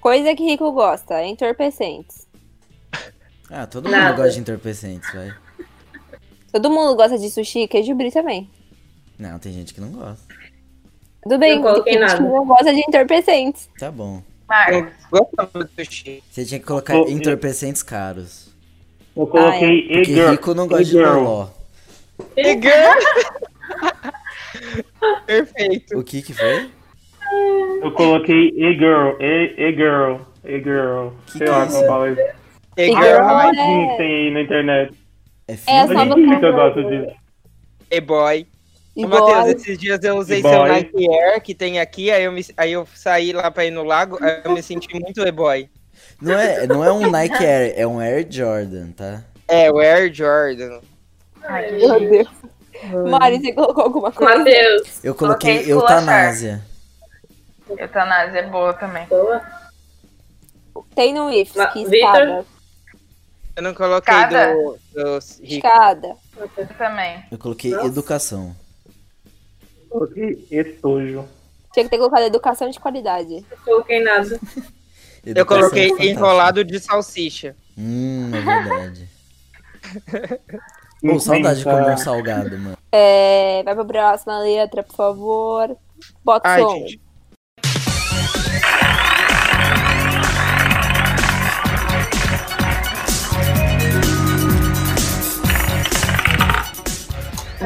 Coisa 0.00 0.34
que 0.34 0.44
rico 0.44 0.70
gosta, 0.72 1.22
entorpecentes. 1.24 2.26
Ah, 3.52 3.66
todo 3.66 3.88
Nada. 3.90 4.10
mundo 4.10 4.16
gosta 4.18 4.30
de 4.34 4.38
entorpecentes, 4.38 5.12
vai. 5.12 5.34
Todo 6.52 6.70
mundo 6.70 6.94
gosta 6.94 7.18
de 7.18 7.28
sushi 7.28 7.62
e 7.62 7.68
queijo 7.68 7.92
brie 7.96 8.12
também. 8.12 8.48
Não, 9.18 9.40
tem 9.40 9.52
gente 9.52 9.74
que 9.74 9.80
não 9.80 9.90
gosta. 9.90 10.32
Tudo 11.22 11.38
bem, 11.38 11.56
Não 11.56 11.62
coloquei 11.62 11.98
nada. 11.98 12.16
que 12.16 12.22
não 12.22 12.46
gosta 12.46 12.72
de 12.72 12.80
entorpecentes. 12.80 13.68
Tá 13.78 13.90
bom. 13.90 14.22
Eu 14.72 15.26
Marcos. 15.36 15.70
Você 16.30 16.44
tinha 16.44 16.58
que 16.58 16.66
colocar 16.66 16.96
Oh, 16.96 17.08
entorpecentes 17.08 17.82
caros. 17.82 18.50
Eu 19.16 19.26
coloquei 19.26 19.82
Porque 19.82 20.10
e-girl. 20.12 20.30
rico 20.30 20.54
não 20.54 20.66
gosta 20.66 20.84
de 20.84 20.96
e-girl. 20.96 21.20
loló. 21.22 21.48
E 22.36 22.52
girl. 22.52 22.98
Perfeito. 25.26 25.98
O 25.98 26.02
que 26.04 26.22
que 26.22 26.32
foi? 26.34 26.70
Eu 27.82 27.92
coloquei 27.92 28.48
e-girl. 28.56 29.16
E- 29.20 29.54
E-girl. 29.58 30.16
E-girl. 30.44 31.08
Que 31.26 31.32
Sei 31.32 31.46
que 31.46 31.50
lá 31.52 31.62
é 31.64 31.66
como 31.66 31.86
fala 31.86 32.10
isso. 32.10 32.20
E 32.76 32.82
É 32.82 32.86
girl 32.86 33.02
girl. 33.02 33.24
high. 33.24 33.52
que 33.52 33.96
tem 33.96 34.14
aí 34.14 34.30
na 34.32 34.40
internet. 34.42 34.94
É 35.48 35.52
É 35.52 35.56
só 35.56 35.86
você- 35.86 36.46
eu 36.46 36.52
gosto 36.52 36.82
disso. 36.84 37.12
E 37.90 38.00
boy. 38.00 38.38
E 38.40 38.46
Ô, 38.96 39.06
Matheus, 39.06 39.46
esses 39.56 39.78
dias 39.78 40.02
eu 40.02 40.16
usei 40.16 40.42
seu. 40.42 40.66
Nike 40.66 41.08
Air 41.08 41.40
que 41.40 41.54
tem 41.54 41.78
aqui, 41.80 42.10
aí 42.10 42.24
eu, 42.24 42.32
me, 42.32 42.44
aí 42.56 42.72
eu 42.72 42.86
saí 42.94 43.32
lá 43.32 43.50
pra 43.50 43.64
ir 43.64 43.70
no 43.70 43.84
lago, 43.84 44.18
aí 44.22 44.42
eu 44.44 44.52
me 44.52 44.62
senti 44.62 44.92
muito 44.98 45.20
e-boy. 45.20 45.68
Não 46.20 46.38
é, 46.38 46.66
não 46.66 46.84
é 46.84 46.92
um 46.92 47.10
Nike 47.10 47.44
Air, 47.44 47.72
é 47.76 47.86
um 47.86 47.98
Air 47.98 48.26
Jordan, 48.28 48.90
tá? 48.92 49.24
É, 49.48 49.70
o 49.70 49.78
Air 49.78 50.12
Jordan. 50.12 50.80
Ai, 51.42 51.70
Meu. 51.72 52.00
Deus. 52.00 52.28
Mari, 53.10 53.40
você 53.40 53.52
colocou 53.52 53.84
alguma 53.84 54.12
coisa? 54.12 54.38
Matheus. 54.38 55.04
Eu 55.04 55.14
coloquei 55.14 55.54
Coloquei 55.64 55.72
eutanásia. 55.72 56.62
Eutanásia 57.68 58.38
é 58.38 58.46
boa 58.48 58.72
também. 58.74 59.06
Boa. 59.06 59.42
Tem 60.94 61.14
no 61.14 61.30
IFS, 61.30 61.56
Ma- 61.56 61.66
que 61.68 61.82
escada. 61.82 62.44
Eu 63.56 63.62
não 63.62 63.74
coloquei 63.74 64.14
Escada? 64.14 64.54
do, 64.54 64.78
ricos. 64.94 65.40
Escada. 65.42 66.16
Eu 66.38 66.48
também. 66.78 67.24
Eu 67.30 67.38
coloquei 67.38 67.70
Nossa. 67.72 67.86
educação. 67.86 68.56
Coloquei 69.90 70.46
estojo. 70.50 71.24
Tinha 71.72 71.84
que 71.84 71.90
ter 71.90 71.98
colocado 71.98 72.22
educação 72.22 72.70
de 72.70 72.80
qualidade. 72.80 73.44
Não 73.50 73.58
coloquei 73.64 74.00
nada. 74.02 74.40
Eu 75.22 75.32
Educação 75.32 75.60
coloquei 75.60 75.84
é 75.84 75.88
fantástico. 75.90 76.10
enrolado 76.18 76.64
de 76.64 76.80
salsicha. 76.80 77.54
Hum, 77.76 78.30
é 78.34 78.40
verdade. 78.40 79.08
Pô, 81.02 81.18
saudade 81.18 81.58
de 81.58 81.64
comer 81.64 81.92
um 81.92 81.96
salgado, 81.98 82.58
mano. 82.58 82.78
É, 82.92 83.62
vai 83.62 83.74
pra 83.74 83.84
próxima 83.84 84.38
letra, 84.40 84.82
por 84.82 84.94
favor. 84.96 85.76
Bota 86.24 86.48
Ai, 86.48 86.60
som. 86.62 86.70
gente. 86.78 87.00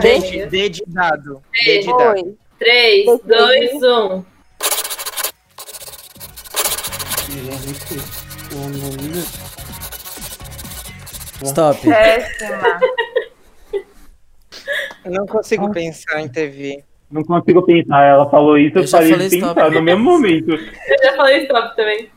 Gente, 0.01 0.47
D 0.47 0.69
de 0.69 0.83
dado. 0.87 1.43
D 1.65 1.79
de 1.81 1.87
dado. 1.87 2.15
Oi. 2.15 2.37
3, 2.59 3.09
Ok. 3.09 3.27
2, 3.29 3.83
1. 3.83 4.25
Stop. 11.43 11.81
Péssima. 11.87 12.81
Eu 15.05 15.11
não 15.13 15.27
consigo 15.27 15.71
pensar 15.71 16.21
em 16.21 16.29
TV. 16.29 16.83
Não 17.11 17.23
consigo 17.23 17.63
pensar. 17.67 18.03
Ela 18.05 18.29
falou 18.31 18.57
isso, 18.57 18.79
Eu 18.79 18.83
eu 18.83 18.89
falei 18.89 19.29
de 19.29 19.37
stop. 19.37 19.55
pensar 19.55 19.71
no 19.71 19.83
mesmo 19.83 20.03
momento. 20.05 20.51
Eu 20.53 21.03
já 21.03 21.17
falei 21.17 21.43
stop 21.43 21.77
também. 21.77 22.09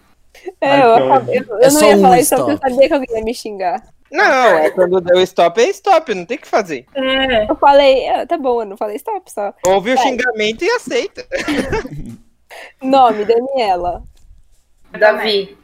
É, 0.62 0.70
Ai, 0.70 0.82
eu, 0.84 0.88
eu, 0.88 1.44
eu 1.50 1.58
É 1.60 1.64
não 1.64 1.72
só 1.72 1.86
ia 1.90 1.98
um 1.98 2.02
falar 2.02 2.20
isso 2.20 2.36
porque 2.36 2.52
eu 2.52 2.56
stop. 2.56 2.72
sabia 2.74 2.88
que 2.88 2.94
alguém 2.94 3.18
ia 3.18 3.24
me 3.24 3.34
xingar. 3.34 3.84
Não, 4.12 4.24
é 4.58 4.70
quando 4.72 5.02
deu 5.02 5.20
stop, 5.22 5.60
é 5.60 5.70
stop, 5.70 6.14
não 6.16 6.26
tem 6.26 6.38
o 6.38 6.42
que 6.42 6.48
fazer. 6.48 6.86
É. 6.96 7.50
Eu 7.50 7.56
falei, 7.58 8.08
ah, 8.10 8.26
tá 8.26 8.38
bom, 8.38 8.62
eu 8.62 8.66
não 8.66 8.78
falei 8.78 8.96
stop 8.96 9.30
só. 9.32 9.54
Ouve 9.66 9.92
o 9.92 9.96
Vai. 9.96 10.04
xingamento 10.08 10.64
e 10.64 10.70
aceita. 10.72 11.26
Nome, 12.82 13.26
Daniela. 13.26 14.04
Davi. 14.98 15.58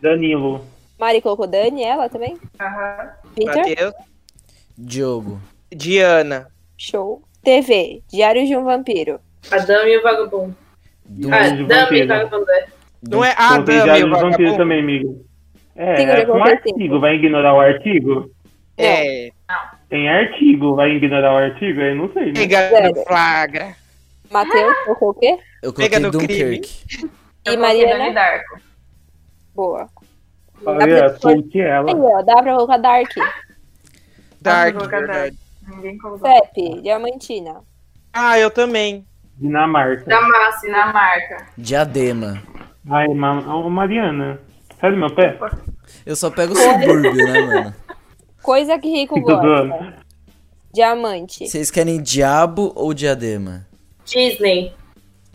Danilo. 0.00 0.64
Mari 0.98 1.20
colocou 1.22 1.46
Daniela 1.46 2.08
também? 2.08 2.38
Aham. 2.60 3.10
Matheus. 3.44 3.94
Diogo. 4.76 5.40
Diana. 5.70 6.48
Show. 6.76 7.22
TV, 7.42 8.02
Diário 8.10 8.46
de 8.46 8.54
um 8.56 8.64
Vampiro. 8.64 9.18
A 9.50 9.56
Dama 9.58 9.88
e 9.88 9.96
o 9.98 10.02
Vagabundo. 10.02 10.56
Ah, 11.32 11.48
Dama 11.48 11.96
e 11.96 12.02
o 12.04 12.06
Vagabundo. 12.08 12.50
é. 12.50 12.66
Não 13.08 13.24
é 13.24 13.30
a 13.32 13.48
Coloquei 13.54 13.64
Dama 13.78 13.80
e 13.80 13.84
Diário 13.84 14.06
o 14.06 14.10
Vagabundo? 14.10 14.56
também, 14.58 14.80
amigo. 14.80 15.26
É, 15.76 16.02
eu 16.02 16.08
é 16.08 16.24
com 16.24 16.32
coloquei 16.32 16.52
artigo. 16.54 17.00
Vai 17.00 17.14
ignorar 17.14 17.54
o 17.54 17.60
artigo? 17.60 18.30
É, 18.76 19.30
Tem 19.88 20.08
artigo. 20.08 20.74
Vai 20.74 20.90
ignorar 20.90 21.34
o 21.34 21.36
artigo? 21.36 21.80
Eu 21.80 21.94
não 21.96 22.12
sei, 22.12 22.26
né? 22.26 22.32
pega 22.32 22.88
no 22.88 23.04
flagra. 23.04 23.76
Matheus, 24.30 24.74
colocou 24.84 25.10
o 25.10 25.14
quê? 25.14 25.38
Eu 25.62 25.72
Pega 25.72 26.00
coloquei 26.00 26.20
no 26.20 26.26
crime. 26.26 26.58
Dunkirk. 26.58 27.10
E 27.42 27.48
Eu 27.48 27.56
coloquei 27.56 27.86
Mariana? 27.86 28.12
Darko. 28.12 28.60
Boa. 29.54 29.88
Olha, 30.66 31.08
solte 31.18 31.58
ela. 31.58 31.90
Aí, 31.90 31.98
ó, 31.98 32.22
dá 32.22 32.42
pra 32.42 32.54
colocar 32.54 32.76
Dark. 32.76 33.10
Dark, 34.42 34.76
colocar 34.76 35.30
colocou. 36.02 36.30
CEP, 36.30 36.82
Diamantina. 36.82 37.62
Ah, 38.12 38.38
eu 38.38 38.50
também. 38.50 39.06
Dinamarca. 39.38 40.04
Dinamarca. 40.60 41.46
Diadema. 41.56 42.42
Ai, 42.90 43.08
ma... 43.08 43.40
Mariana. 43.70 44.38
Sai 44.80 44.90
do 44.92 44.96
meu 44.96 45.14
pé? 45.14 45.38
Eu 46.06 46.16
só 46.16 46.30
pego 46.30 46.52
o 46.52 46.56
subúrbio, 46.56 47.14
né, 47.14 47.40
mano? 47.42 47.74
Coisa 48.42 48.78
que 48.78 48.88
rico 48.88 49.20
gosta. 49.20 49.94
Diamante. 50.72 51.48
Vocês 51.48 51.70
querem 51.70 52.00
diabo 52.02 52.72
ou 52.74 52.94
diadema? 52.94 53.66
Disney. 54.04 54.72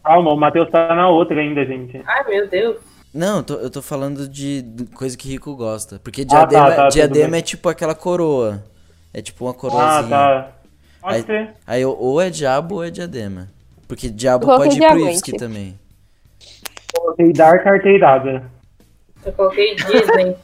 Calma, 0.04 0.32
o 0.34 0.38
Matheus 0.38 0.70
tá 0.72 0.94
na 0.96 1.10
outra 1.10 1.40
ainda, 1.40 1.66
gente. 1.66 2.02
Ai, 2.06 2.24
meu 2.30 2.48
Deus. 2.50 2.78
Não, 3.14 3.38
eu 3.38 3.44
tô, 3.44 3.54
eu 3.56 3.70
tô 3.70 3.82
falando 3.82 4.28
de, 4.28 4.64
coisa 4.94 5.18
que 5.18 5.28
rico 5.30 5.56
gosta. 5.56 6.00
Porque 6.04 6.22
Ah, 6.22 6.26
diadema, 6.26 6.66
tá, 6.70 6.76
tá, 6.76 6.82
tudo 6.84 6.94
diadema 6.94 7.38
é 7.38 7.42
tipo 7.42 7.70
aquela 7.70 7.96
coroa. 7.96 8.64
É 9.14 9.22
tipo 9.22 9.46
uma 9.46 9.52
Ah, 9.52 9.54
coroazinha. 9.56 10.10
tá. 10.10 10.52
Pode 11.02 11.16
Aí- 11.16 11.22
ser. 11.24 11.54
Aí 11.68 11.86
ou- 11.86 12.20
é 12.22 12.30
diabo 12.30 12.76
ou 12.76 12.84
é 12.84 12.90
diadema. 12.90 13.48
Porque 13.88 14.10
diabo 14.10 14.46
pode 14.48 14.76
ir 14.78 14.80
pro 14.80 14.96
diamante. 14.96 15.14
Ivski 15.14 15.34
também. 15.38 15.80
Coloquei 16.94 17.32
dar 17.34 17.64
carteirada. 17.64 18.52
Eu 19.26 19.34
coloquei 19.34 19.76
Disney. 19.76 20.36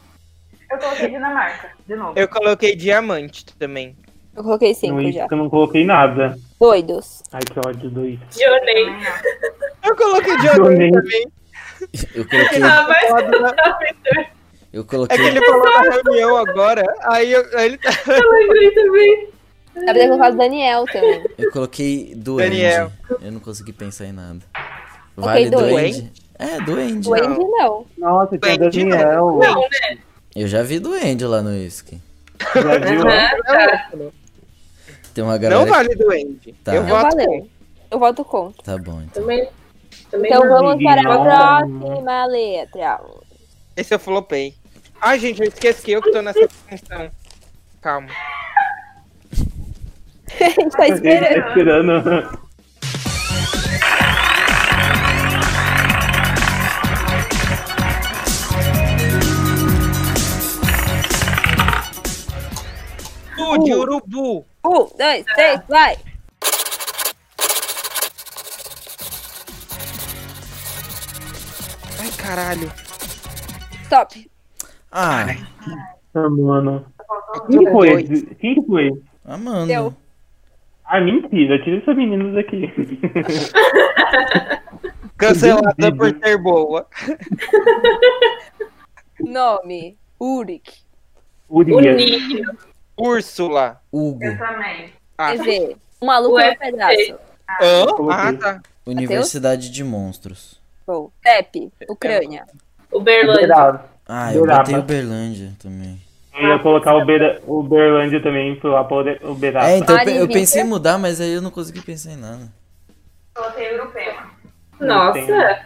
Eu 0.71 0.77
coloquei 0.77 1.09
Dinamarca. 1.09 1.69
De 1.87 1.95
novo. 1.95 2.13
Eu 2.17 2.27
coloquei 2.27 2.75
diamante 2.75 3.45
também. 3.57 3.95
Eu 4.35 4.43
coloquei 4.43 4.73
cinco 4.73 5.01
isso 5.01 5.11
já. 5.19 5.27
eu 5.29 5.37
não 5.37 5.49
coloquei 5.49 5.85
nada. 5.85 6.37
Doidos. 6.59 7.21
Ai, 7.33 7.41
que 7.41 7.59
ódio 7.67 7.89
do 7.89 8.05
isso. 8.05 8.21
Journey. 8.39 8.85
Também 8.85 9.03
não. 9.03 9.89
Eu 9.89 9.95
coloquei 9.95 10.37
Diamante. 10.37 10.77
diamante 10.77 10.91
também. 10.93 11.27
Eu 12.15 12.27
coloquei, 12.29 12.63
Ah, 12.63 12.87
mas. 12.87 13.09
Eu 14.71 14.81
É 14.81 14.83
que 14.83 14.89
coloquei. 14.89 15.27
ele 15.27 15.45
falou 15.45 15.63
na 15.65 15.81
reunião 15.81 16.37
agora, 16.37 16.83
aí, 17.03 17.31
eu- 17.33 17.57
aí 17.57 17.65
ele 17.65 17.77
tá. 17.77 17.89
Eu 18.07 18.31
lembrei 18.31 18.71
também. 18.71 19.27
Dá 19.75 19.83
pra 19.85 19.93
ter 19.93 20.07
colocado 20.07 20.37
Daniel 20.37 20.85
também. 20.85 21.25
Eu 21.37 21.51
coloquei 21.51 22.13
duende. 22.15 22.49
Daniel. 22.51 22.91
Eu 23.21 23.31
não 23.33 23.39
consegui 23.41 23.73
pensar 23.73 24.05
em 24.05 24.11
nada. 24.13 24.39
Vale 25.17 25.49
duende. 25.49 25.69
duende? 26.01 26.11
É, 26.41 26.59
duende. 26.61 27.07
Duende 27.07 27.39
não. 27.39 27.85
Nossa, 27.99 28.35
tinha 28.35 28.57
Duende, 28.57 28.83
Daniel. 28.83 29.37
Não, 29.37 29.61
né? 29.61 29.97
Eu 30.35 30.47
já 30.47 30.63
vi 30.63 30.79
duende 30.79 31.23
lá 31.23 31.39
no 31.41 31.51
Whisky. 31.51 32.01
Já 32.55 32.79
viu? 32.79 33.03
Tá. 33.03 34.11
Tem 35.13 35.23
uma 35.23 35.37
galera. 35.37 35.61
Não 35.61 35.67
vale 35.71 35.95
doente. 35.95 36.53
Tá. 36.63 36.73
Eu 36.73 36.81
Não 36.81 36.89
voto 36.89 37.15
valeu. 37.15 37.27
com. 37.27 37.49
Eu 37.91 37.99
voto 37.99 38.25
contra. 38.25 38.63
Tá 38.63 38.77
bom, 38.77 39.01
então. 39.01 39.21
Também, 39.21 39.49
também 40.09 40.31
Então 40.31 40.47
vamos 40.49 40.83
para 40.83 41.01
a 41.01 41.59
próxima 41.59 42.25
letra. 42.25 43.01
Esse 43.77 43.93
eu 43.93 43.99
flopei. 43.99 44.55
Ai, 44.99 45.19
gente, 45.19 45.41
eu 45.41 45.47
esqueci 45.47 45.83
que 45.83 45.91
eu 45.91 46.01
que 46.01 46.11
tô 46.11 46.23
nessa 46.23 46.47
função. 46.49 47.11
Calma. 47.81 48.07
A 50.39 50.49
gente 50.49 50.71
tá 50.71 50.87
Ele 50.87 51.01
tá 51.01 51.47
esperando. 51.49 52.39
De 63.63 63.73
urubu. 63.73 64.45
Um, 64.65 64.87
dois, 64.97 65.25
três, 65.35 65.59
vai. 65.67 65.97
Ai, 71.99 72.09
caralho. 72.17 72.71
Stop. 73.83 74.29
Ah, 74.91 75.25
Ah, 76.13 76.29
mano. 76.29 76.85
Quem 77.49 77.71
foi? 77.71 78.03
Quem 78.39 78.55
que 78.55 78.61
foi? 78.67 78.91
amando. 79.25 79.67
Deu. 79.67 79.93
Ah, 80.85 80.99
mentira. 80.99 81.61
Tira 81.63 81.77
essas 81.77 81.95
meninas 81.95 82.33
daqui. 82.35 82.67
Cancelada 85.17 85.95
por 85.95 86.09
ser 86.19 86.37
boa. 86.37 86.85
Nome. 89.19 89.97
Uric. 90.19 90.71
Urias. 91.49 91.95
Bonito. 91.95 92.70
Úrsula. 93.01 93.81
Hugo. 93.91 94.23
Eu 94.23 94.37
também. 94.37 94.93
Ah, 95.17 95.31
TV. 95.31 95.75
Um 96.01 96.05
maluco 96.05 96.35
Ué, 96.35 96.51
no 96.51 96.57
pedaço. 96.57 97.15
Coloquei. 97.95 98.15
ah 98.27 98.33
tá. 98.37 98.61
Universidade 98.85 99.69
de 99.69 99.83
Monstros. 99.83 100.59
Bom. 100.87 101.11
CEP. 101.23 101.71
Ucrânia. 101.89 102.45
Uberlândia. 102.91 103.81
Ah, 104.07 104.33
eu 104.33 104.41
Uberaba. 104.43 104.63
botei 104.63 104.79
Uberlândia 104.79 105.51
também. 105.61 106.01
Eu 106.33 106.47
ia 106.49 106.59
colocar 106.59 106.95
o 106.95 107.01
Uber- 107.01 107.41
Uberlândia 107.45 108.21
também 108.23 108.55
pro 108.59 108.71
lá 108.71 108.83
pra 108.83 108.97
Uberaba. 109.29 109.67
É, 109.69 109.77
então 109.77 109.97
eu, 110.03 110.15
eu 110.21 110.27
pensei 110.27 110.61
em 110.61 110.65
mudar, 110.65 110.97
mas 110.97 111.19
aí 111.21 111.31
eu 111.33 111.41
não 111.41 111.51
consegui 111.51 111.81
pensar 111.81 112.11
em 112.11 112.17
nada. 112.17 112.51
Coloquei 113.33 113.75
Urupema. 113.77 114.31
Nossa. 114.79 115.65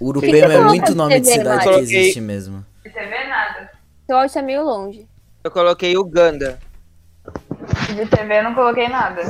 Urupema 0.00 0.52
é 0.52 0.60
muito 0.60 0.94
nome 0.94 1.20
de 1.20 1.28
cidade 1.28 1.64
que 1.64 1.78
existe 1.78 2.20
mesmo. 2.20 2.64
De 2.84 2.90
TV, 2.90 3.24
nada. 3.28 3.70
Seu 4.06 4.16
áudio 4.16 4.34
tá 4.34 4.42
meio 4.42 4.64
longe. 4.64 5.06
Eu 5.46 5.50
coloquei 5.52 5.96
Uganda. 5.96 6.58
De 7.94 8.04
TV, 8.06 8.42
não 8.42 8.52
coloquei 8.52 8.88
nada. 8.88 9.22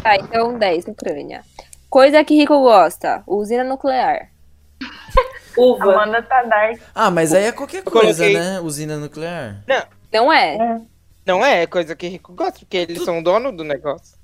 Tá, 0.00 0.14
então 0.16 0.56
10, 0.56 0.86
Ucrânia. 0.86 1.42
Coisa 1.90 2.22
que 2.22 2.36
rico 2.36 2.56
gosta. 2.60 3.20
Usina 3.26 3.64
nuclear. 3.64 4.28
Uva. 5.58 5.92
Amanda 5.92 6.22
tá 6.22 6.44
dark. 6.44 6.78
Ah, 6.94 7.10
mas 7.10 7.34
aí 7.34 7.46
é 7.46 7.52
qualquer 7.52 7.78
Eu 7.78 7.90
coisa, 7.90 8.22
coloquei- 8.22 8.38
né? 8.38 8.60
Usina 8.60 8.96
nuclear. 8.96 9.64
Não 10.12 10.32
é? 10.32 10.80
Não 11.26 11.44
é 11.44 11.66
coisa 11.66 11.96
que 11.96 12.06
rico 12.06 12.32
gosta, 12.32 12.60
porque 12.60 12.76
eles 12.76 13.02
são 13.02 13.20
dono 13.20 13.50
do 13.50 13.64
negócio. 13.64 14.16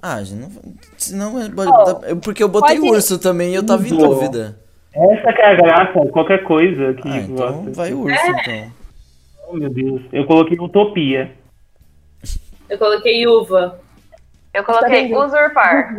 Ah, 0.00 0.22
gente, 0.24 0.40
não. 0.40 0.50
Senão 0.96 1.38
é- 1.38 1.50
pode 1.50 1.70
botar- 1.70 2.08
eu- 2.08 2.16
Porque 2.16 2.42
eu 2.42 2.48
botei 2.48 2.78
pode- 2.78 2.90
urso 2.92 3.18
também 3.18 3.50
e 3.52 3.56
eu 3.56 3.66
tava 3.66 3.86
em 3.86 3.94
Boa. 3.94 4.08
dúvida. 4.08 4.58
Essa 4.92 5.32
que 5.32 5.40
é 5.40 5.46
a 5.46 5.54
graça, 5.54 6.06
qualquer 6.10 6.42
coisa 6.44 6.94
que 6.94 7.08
Ah, 7.08 7.16
então 7.18 7.36
gosta. 7.36 7.70
vai 7.72 7.92
urso 7.92 8.18
então. 8.26 8.72
Oh, 9.48 9.54
meu 9.56 9.70
Deus. 9.70 10.02
Eu 10.12 10.26
coloquei 10.26 10.58
Utopia. 10.58 11.32
Eu 12.68 12.78
coloquei 12.78 13.26
uva. 13.26 13.80
Eu 14.52 14.64
coloquei 14.64 15.14
usurpar. 15.14 15.94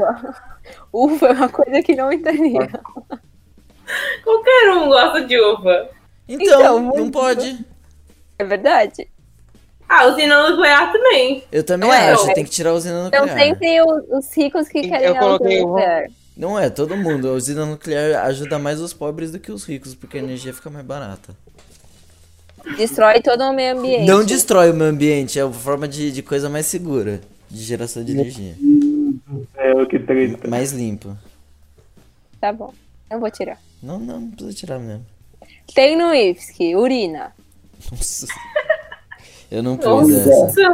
Uva 0.92 1.28
é 1.28 1.32
uma 1.32 1.50
coisa 1.50 1.82
que 1.82 1.96
não 1.96 2.12
entendia. 2.12 2.70
Qualquer 4.24 4.72
um 4.74 4.88
gosta 4.88 5.26
de 5.26 5.40
uva. 5.40 5.90
Então, 6.28 6.46
Então, 6.46 6.80
não 6.98 7.12
pode. 7.12 7.66
É 8.38 8.44
verdade? 8.44 9.08
Ah, 9.88 10.06
usina 10.08 10.50
nuclear 10.50 10.92
também. 10.92 11.44
Eu 11.52 11.66
também 11.66 11.90
Não 11.90 11.94
é, 11.96 12.12
acho, 12.12 12.30
é. 12.30 12.34
tem 12.34 12.46
que 12.46 12.50
tirar 12.50 12.70
a 12.70 12.74
usina 12.74 13.08
Então 13.08 13.26
nuclear. 13.26 13.40
sempre 13.46 13.82
o- 13.82 14.18
os 14.18 14.38
ricos 14.38 14.68
que 14.70 14.78
Eu 14.80 14.84
querem 14.84 15.08
a 15.08 15.12
usina 15.12 15.20
coloquei 15.26 15.62
o- 15.62 15.68
nuclear. 15.68 16.06
Não 16.42 16.58
é, 16.58 16.72
todo 16.72 16.98
mundo. 16.98 17.30
A 17.30 17.34
usina 17.34 17.68
nuclear 17.68 18.26
ajuda 18.26 18.58
mais 18.58 18.82
os 18.82 18.94
pobres 18.94 19.32
do 19.32 19.40
que 19.40 19.52
os 19.52 19.64
ricos, 19.64 19.94
porque 19.94 20.18
a 20.18 20.22
energia 20.22 20.52
fica 20.52 20.72
mais 20.72 20.84
barata. 20.84 21.36
Destrói 22.76 23.22
todo 23.22 23.44
o 23.44 23.54
meio 23.54 23.78
ambiente. 23.78 24.08
Não 24.08 24.26
destrói 24.26 24.72
o 24.72 24.74
meio 24.74 24.90
ambiente, 24.90 25.38
é 25.38 25.46
uma 25.46 25.54
forma 25.54 25.88
de, 25.88 26.12
de 26.12 26.24
coisa 26.24 26.50
mais 26.50 26.66
segura 26.66 27.22
de 27.48 27.62
geração 27.62 28.04
de 28.04 28.14
energia. 28.14 28.56
É 29.56 29.72
o 29.74 29.86
que 29.86 30.00
treta. 30.00 30.48
Mais 30.48 30.72
limpo. 30.72 31.16
Tá 32.40 32.52
bom. 32.52 32.74
Eu 33.12 33.20
vou 33.20 33.30
tirar. 33.30 33.60
Não, 33.84 34.00
não, 34.00 34.22
não 34.22 34.32
precisa 34.32 34.58
tirar 34.58 34.80
mesmo. 34.80 35.06
Tem 35.76 35.96
no 35.96 36.12
IFSC, 36.12 36.76
urina. 36.76 37.36
Nossa. 37.92 38.26
Eu 39.52 39.62
não 39.62 39.78
pus 39.78 40.10
essa. 40.10 40.30
Nossa. 40.30 40.74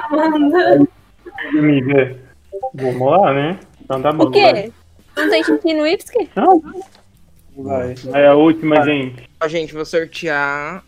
Vamos 2.73 3.01
lá, 3.01 3.33
né? 3.33 3.59
Então 3.83 4.01
tá 4.01 4.13
bom. 4.13 4.27
O 4.27 4.31
quê? 4.31 4.71
Não 5.17 5.29
tem 5.29 5.43
xixi 5.43 5.73
no 5.73 5.87
IFSC? 5.87 6.29
Não. 6.35 6.61
Vai. 7.57 7.95
É 8.13 8.27
a 8.27 8.35
última, 8.35 8.83
gente. 8.83 9.27
Ó, 9.41 9.47
gente, 9.47 9.73
vou 9.73 9.83
sortear. 9.83 10.83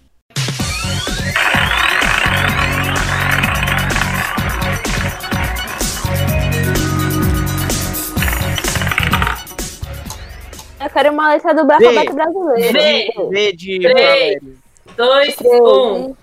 Eu 10.81 10.89
quero 10.91 11.11
uma 11.11 11.33
letra 11.33 11.53
do 11.53 11.65
B. 11.65 11.73
alfabeto 11.73 12.13
brasileiro. 12.13 12.73
B. 12.73 13.29
V 13.31 13.53
de 13.53 13.79
Três. 13.79 13.93
Valério. 13.95 14.57
Dois, 14.95 15.35
Três. 15.35 15.59
um. 15.61 16.15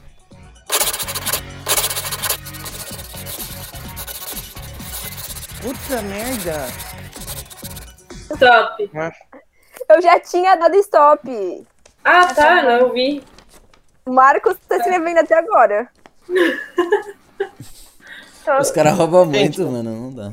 Puta 5.61 6.03
merda. 6.03 6.86
Stop. 8.33 8.91
Eu 9.89 10.03
já 10.03 10.19
tinha 10.21 10.57
dado 10.57 10.75
stop. 10.77 11.67
Ah, 12.05 12.33
tá, 12.35 12.63
não 12.63 12.93
vi. 12.93 13.23
O 14.05 14.13
Marcos 14.13 14.57
tá 14.69 14.77
escrevendo 14.77 15.19
até 15.19 15.37
agora. 15.39 15.89
Os 18.61 18.71
caras 18.71 18.97
roubam 18.97 19.25
Gente. 19.33 19.59
muito, 19.59 19.73
mano, 19.73 19.91
não 19.91 20.15
dá. 20.15 20.33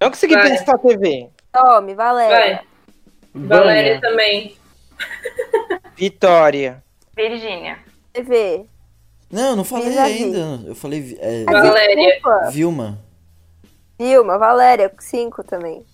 Não 0.00 0.10
consegui 0.10 0.34
Vai. 0.34 0.50
pensar 0.50 0.74
a 0.74 0.78
TV. 0.78 1.28
Tome, 1.52 1.94
Valéria. 1.94 2.62
Vai. 3.34 3.46
Valéria 3.46 3.94
Vânia. 3.94 4.00
também. 4.00 4.56
Vitória. 5.96 6.82
Virgínia. 7.16 7.78
TV. 8.12 8.66
Não, 9.30 9.50
eu 9.50 9.56
não 9.56 9.64
falei 9.64 9.92
Já 9.92 10.06
vi. 10.06 10.24
ainda. 10.24 10.68
Eu 10.68 10.74
falei 10.74 11.16
é, 11.20 11.44
Valéria. 11.44 12.20
Vilma. 12.50 12.98
Vilma, 13.98 14.38
Valéria, 14.38 14.92
cinco 14.98 15.44
também. 15.44 15.84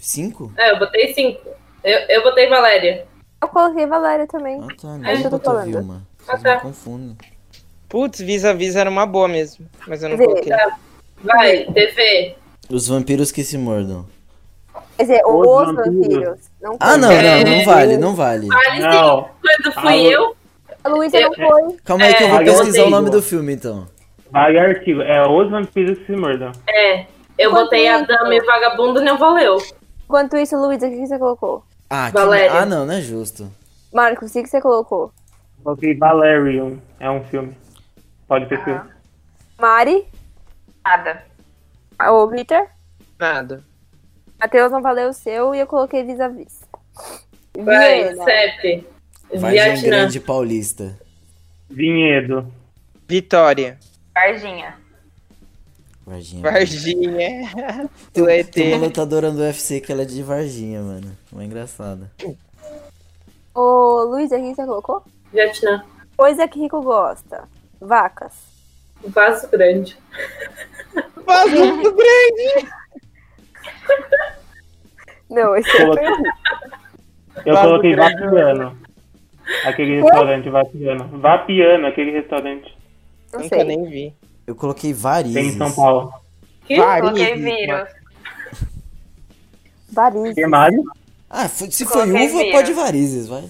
Cinco? 0.00 0.52
É, 0.56 0.72
eu 0.72 0.78
botei 0.78 1.12
cinco. 1.14 1.40
Eu, 1.82 1.98
eu 2.08 2.22
botei 2.22 2.48
Valéria. 2.48 3.06
Eu 3.42 3.48
coloquei 3.48 3.86
Valéria 3.86 4.26
também. 4.26 4.60
Ah 4.62 4.66
tá, 4.80 4.88
É 4.88 4.98
não 4.98 5.00
que 5.02 5.10
eu 5.18 5.22
tô 5.22 5.30
botou 5.30 5.52
falando. 5.54 5.66
Vilma. 5.72 6.02
Ah, 6.20 6.24
Vocês 6.32 6.42
tá. 6.42 6.54
me 6.56 6.60
confundem. 6.62 7.16
Putz, 7.88 8.18
Vis-a-Vis 8.20 8.74
era 8.76 8.90
uma 8.90 9.06
boa 9.06 9.28
mesmo. 9.28 9.66
Mas 9.86 10.02
eu 10.02 10.08
não 10.08 10.16
Vê. 10.16 10.24
coloquei. 10.24 10.52
Vai, 11.22 11.64
TV. 11.72 12.34
Os 12.68 12.88
vampiros 12.88 13.30
que 13.30 13.44
se 13.44 13.56
mordam. 13.56 14.06
Quer 14.96 15.02
dizer, 15.04 15.22
Os 15.24 15.46
os 15.46 15.66
vampiros. 15.66 15.86
vampiros. 16.08 16.38
Não 16.60 16.76
Ah, 16.80 16.96
não, 16.96 17.10
É. 17.12 17.44
não, 17.44 17.52
não 17.58 17.64
vale, 17.64 17.96
não 17.96 18.14
vale. 18.14 18.46
Vale 18.48 18.76
sim. 18.76 18.80
Não. 18.82 19.28
Quando 19.40 19.72
fui 19.74 19.88
Alô. 19.92 20.10
eu, 20.10 20.36
A 20.84 20.88
Luísa 20.88 21.20
não 21.20 21.32
foi. 21.34 21.76
Calma 21.84 22.04
aí 22.04 22.14
que 22.14 22.22
eu 22.22 22.26
É, 22.26 22.30
vou 22.30 22.40
eu 22.40 22.44
pesquisar 22.46 22.68
odeio. 22.70 22.86
o 22.86 22.90
nome 22.90 23.10
do 23.10 23.22
filme 23.22 23.52
então. 23.54 23.86
Vai 24.30 24.56
artigo. 24.58 25.00
É 25.02 25.26
os 25.28 25.50
vampiros 25.50 25.98
que 25.98 26.06
se 26.06 26.12
mordam. 26.16 26.50
é. 26.68 27.06
Eu 27.38 27.50
Quanto 27.50 27.64
botei 27.64 27.88
a 27.88 27.98
isso? 27.98 28.06
dama 28.08 28.34
e 28.34 28.40
o 28.40 28.46
vagabundo 28.46 29.00
não 29.00 29.18
valeu. 29.18 29.58
Enquanto 30.04 30.36
isso, 30.36 30.56
Luísa, 30.56 30.86
o 30.86 30.90
que 30.90 30.96
que 30.96 31.06
você 31.06 31.18
colocou? 31.18 31.64
Ah, 31.90 32.06
que... 32.10 32.14
Valéria. 32.14 32.52
ah 32.60 32.66
não, 32.66 32.86
não 32.86 32.94
é 32.94 33.00
justo. 33.00 33.50
Marcos, 33.92 34.30
o 34.30 34.32
que 34.32 34.42
que 34.42 34.48
você 34.48 34.60
colocou? 34.60 35.12
Coloquei 35.62 35.96
Valerian. 35.96 36.78
É 37.00 37.10
um 37.10 37.22
filme. 37.24 37.56
Pode 38.28 38.46
pesquisar. 38.46 38.88
Mari? 39.58 40.06
Nada. 40.84 41.24
Ô, 42.10 42.26
Vitor? 42.28 42.66
Nada. 43.18 43.64
Matheus 44.38 44.70
não 44.70 44.82
valeu 44.82 45.08
o 45.08 45.12
seu 45.12 45.54
e 45.54 45.58
eu 45.60 45.66
coloquei 45.66 46.04
vis-a-vis. 46.04 46.60
Vai. 47.58 48.14
Vargem 48.14 48.84
Vietnã. 49.32 49.82
Grande 49.82 50.20
Paulista. 50.20 50.98
Vinhedo. 51.68 52.52
Vitória. 53.08 53.78
Varginha. 54.14 54.76
Varginha. 56.06 56.42
Varginha. 56.42 57.50
Do 58.14 58.26
Tem, 58.26 58.38
ET. 58.38 58.50
tem 58.52 58.74
uma 58.74 58.86
lutadora 58.86 59.30
do 59.32 59.40
UFC 59.40 59.80
que 59.80 59.90
ela 59.90 60.02
é 60.02 60.04
de 60.04 60.22
Varginha, 60.22 60.80
mano. 60.80 61.16
Uma 61.32 61.44
engraçada. 61.44 62.10
Ô, 63.54 64.04
Luiz, 64.04 64.30
aqui 64.30 64.54
você 64.54 64.64
colocou? 64.64 65.02
Vietnã. 65.32 65.84
Coisa 66.16 66.46
que 66.46 66.60
rico 66.60 66.80
gosta. 66.82 67.48
Vacas. 67.80 68.32
Vaso 69.08 69.48
grande. 69.50 69.98
Vaso 71.26 71.50
grande. 71.50 72.68
Não, 75.28 75.56
esse 75.56 75.68
é 75.76 75.82
eu 77.44 77.54
Vaso 77.54 77.68
coloquei 77.68 77.92
grande. 77.94 78.14
Vapiano. 78.22 78.78
Aquele 79.64 80.00
restaurante 80.00 80.48
Vapiano. 80.50 81.04
Vapiano, 81.20 81.86
aquele 81.86 82.10
restaurante. 82.12 82.76
não 83.32 83.40
Nunca 83.40 83.56
sei. 83.56 83.64
nem 83.64 83.84
vi. 83.84 84.14
Eu 84.46 84.54
coloquei 84.54 84.90
Tem 84.90 84.98
em 84.98 85.02
varizes. 85.02 85.58
São 85.58 85.72
Paulo. 85.72 86.12
Que? 86.66 86.76
Coloquei 86.76 87.36
Varizes, 87.36 87.44
vírus. 87.44 87.88
Varizes. 89.90 90.34
Tem 90.34 90.46
mais? 90.46 90.74
Ah, 91.28 91.48
se 91.48 91.84
foi 91.84 92.08
uva, 92.08 92.18
vírus. 92.18 92.52
pode 92.52 92.72
varizes, 92.72 93.26
vai. 93.26 93.44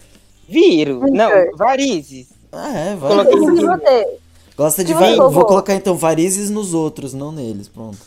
Vírus. 0.49 1.11
Não, 1.13 1.57
varizes. 1.57 2.33
Ah, 2.53 2.73
é, 2.73 2.97
vai. 2.97 3.11
Coloquei 3.11 3.39
você? 3.39 4.19
Gosta 4.57 4.85
de 4.85 4.95
varizes. 4.95 5.19
Vou 5.19 5.45
colocar 5.45 5.75
então 5.75 5.97
varizes 5.97 6.49
nos 6.49 6.73
outros, 6.73 7.13
não 7.13 7.31
neles. 7.31 7.69
Pronto. 7.69 7.99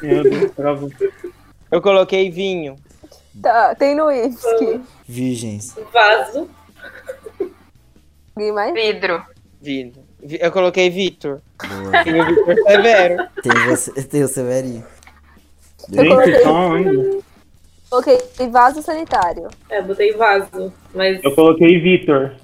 Meu 0.00 0.22
Deus, 0.22 0.52
travou. 0.52 0.90
Eu 1.70 1.82
coloquei 1.82 2.30
vinho. 2.30 2.76
Tá, 3.42 3.74
tem 3.74 3.94
no 3.94 4.06
whisky. 4.06 4.80
Virgens. 5.06 5.74
Vaso. 5.92 6.48
Alguém 8.34 8.52
mais? 8.52 8.72
Vidro. 8.72 9.22
Vidro. 9.60 10.07
Eu 10.22 10.50
coloquei 10.52 10.90
Vitor. 10.90 11.40
Tem 12.04 12.20
o 12.20 12.26
Vitor 12.26 12.54
Severo. 12.66 13.26
Tem, 13.42 13.66
você, 13.66 14.02
tem 14.02 14.22
o 14.24 14.28
Severinho. 14.28 14.84
Gente, 15.88 16.42
só 16.42 16.52
onde? 16.54 17.18
Coloquei 17.88 18.18
vaso 18.50 18.82
sanitário. 18.82 19.48
É, 19.70 19.80
botei 19.80 20.12
vaso. 20.12 20.72
Mas 20.94 21.22
Eu 21.24 21.34
coloquei 21.34 21.80
Vitor. 21.80 22.34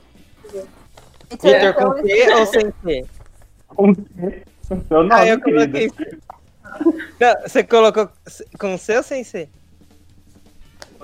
Vitor 1.30 1.74
com 1.74 2.02
C 2.06 2.34
ou 2.34 2.46
sem 2.46 2.72
C? 2.84 3.04
Com 3.68 3.94
seu 4.88 5.02
nome, 5.02 5.10
Ah, 5.12 5.26
eu 5.26 5.40
querida. 5.40 5.88
coloquei. 5.88 5.90
Não, 7.20 7.42
você 7.42 7.62
colocou 7.64 8.08
com 8.58 8.78
C 8.78 8.96
ou 8.96 9.02
sem 9.02 9.22
C? 9.24 9.48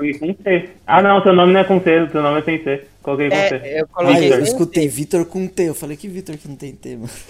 Foi 0.00 0.14
com 0.14 0.34
C. 0.42 0.70
Ah, 0.86 1.02
não, 1.02 1.22
seu 1.22 1.32
nome 1.34 1.52
não 1.52 1.60
é 1.60 1.64
com 1.64 1.78
C, 1.80 2.08
seu 2.10 2.22
nome 2.22 2.40
é 2.40 2.42
sem 2.42 2.62
C. 2.64 2.84
Coloquei 3.02 3.28
com 3.28 3.36
C. 3.36 3.54
É, 3.62 3.80
eu 3.80 3.84
Ah, 3.84 3.88
coloquei 3.94 4.28
eu 4.28 4.34
sem 4.36 4.42
escutei 4.44 4.88
Vitor 4.88 5.24
com 5.26 5.46
T. 5.46 5.62
Eu 5.68 5.74
falei 5.74 5.96
que 5.96 6.08
Vitor 6.08 6.36
que 6.38 6.48
não 6.48 6.56
tem 6.56 6.72
T, 6.74 6.96
mano. 6.96 7.10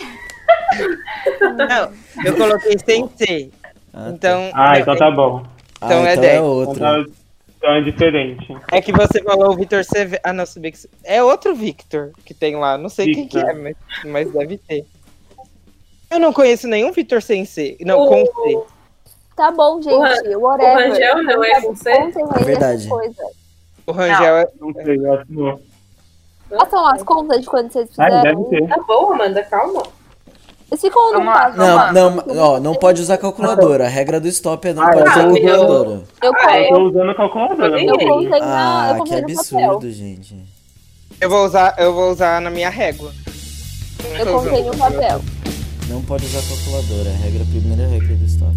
Não, 1.40 1.92
eu 2.24 2.36
coloquei 2.36 2.76
sem 2.78 3.08
C. 3.16 3.50
Ah, 3.92 4.04
tá. 4.04 4.10
Então. 4.10 4.50
Ah, 4.54 4.72
não, 4.74 4.80
então 4.80 4.96
tá 4.96 5.10
bom. 5.10 5.42
Ah, 5.80 5.86
então 5.86 6.06
é 6.06 6.12
então 6.12 6.22
10. 6.22 6.32
é 6.32 6.36
Então, 6.36 6.46
outro. 6.46 6.78
tá- 6.80 7.04
então 7.56 7.70
é 7.74 7.80
diferente. 7.82 8.56
É 8.70 8.80
que 8.80 8.92
você 8.92 9.20
falou 9.22 9.52
o 9.52 9.56
Vitor 9.56 9.84
Severo. 9.84 10.20
Ah, 10.24 10.32
não, 10.32 10.44
bem 10.58 10.70
que. 10.70 10.78
É 11.02 11.22
outro 11.22 11.54
Victor 11.56 12.12
que 12.24 12.32
tem 12.32 12.54
lá. 12.56 12.78
Não 12.78 12.88
sei 12.88 13.06
quem 13.12 13.26
que 13.26 13.36
Victor. 13.36 13.50
é, 13.50 13.54
mas, 13.54 13.76
mas 14.04 14.32
deve 14.32 14.58
ter. 14.58 14.84
Eu 16.10 16.20
não 16.20 16.32
conheço 16.32 16.68
nenhum 16.68 16.92
Vitor 16.92 17.20
sem 17.20 17.44
C. 17.44 17.76
Não, 17.80 18.06
com 18.06 18.24
C. 18.24 18.58
o, 19.41 19.45
Tá 19.47 19.51
bom, 19.53 19.80
gente. 19.82 20.34
O 20.36 20.41
Whatever. 20.41 20.91
Rangel 20.91 21.22
não 21.22 21.45
é? 21.45 21.61
Contem 21.62 22.24
aí 22.34 22.45
Verdade. 22.45 22.88
O 23.86 23.93
Rangel 23.93 24.36
é. 24.36 24.49
Não 24.61 24.72
sei, 24.74 24.97
eu 24.99 25.14
acho 25.14 25.26
que 25.26 25.32
não. 25.32 25.61
Façam 26.51 26.86
as 26.86 27.03
contas 27.03 27.41
de 27.41 27.47
quando 27.47 27.72
vocês 27.72 27.88
Ah, 27.99 28.05
fizeram. 28.07 28.43
deve 28.43 28.45
ter. 28.61 28.68
Tá 28.68 28.82
bom, 28.86 29.12
Amanda, 29.12 29.43
calma. 29.45 29.82
Esse 30.72 30.88
como 30.91 31.18
não 31.18 31.24
faz? 31.32 31.57
Não, 31.57 31.93
não, 31.93 32.24
ó, 32.38 32.61
não 32.61 32.74
pode 32.74 33.01
usar 33.03 33.18
calculadora. 33.18 33.86
A 33.86 33.88
regra 33.88 34.20
do 34.20 34.28
stop 34.28 34.68
é 34.68 34.72
não 34.72 34.82
Ah, 34.82 34.91
pode 34.93 34.99
eu 35.01 35.05
usar 35.12 35.14
tô- 35.26 35.32
calculadora. 35.34 36.03
Eu, 36.22 36.32
Ah, 36.36 36.57
é? 36.59 36.64
Eu 36.64 36.68
tô 36.76 36.82
usando 36.88 37.11
a 37.11 37.14
calculadora. 37.14 37.80
Eu 37.82 37.88
eu 37.88 37.99
contei 37.99 38.28
na, 38.28 38.36
eu 38.38 38.43
Ah, 38.45 38.91
que 38.93 38.99
contei 38.99 39.20
no 39.20 39.26
papel. 39.26 39.38
absurdo, 39.70 39.91
gente. 39.91 40.36
Eu 41.20 41.28
vou 41.30 41.45
usar, 41.45 41.74
eu 41.78 41.93
vou 41.93 42.11
usar 42.12 42.41
na 42.41 42.51
minha 42.51 42.70
régua. 42.70 43.12
Eu 44.18 44.26
contei 44.41 44.62
no 44.62 44.76
papel. 44.76 45.20
Não 45.88 46.03
pode 46.03 46.24
usar 46.26 46.41
calculadora. 46.49 47.11
A 47.11 47.16
regra, 47.16 47.43
a 47.43 47.47
primeira 47.47 47.86
regra 47.88 48.14
do 48.16 48.24
stop. 48.26 48.55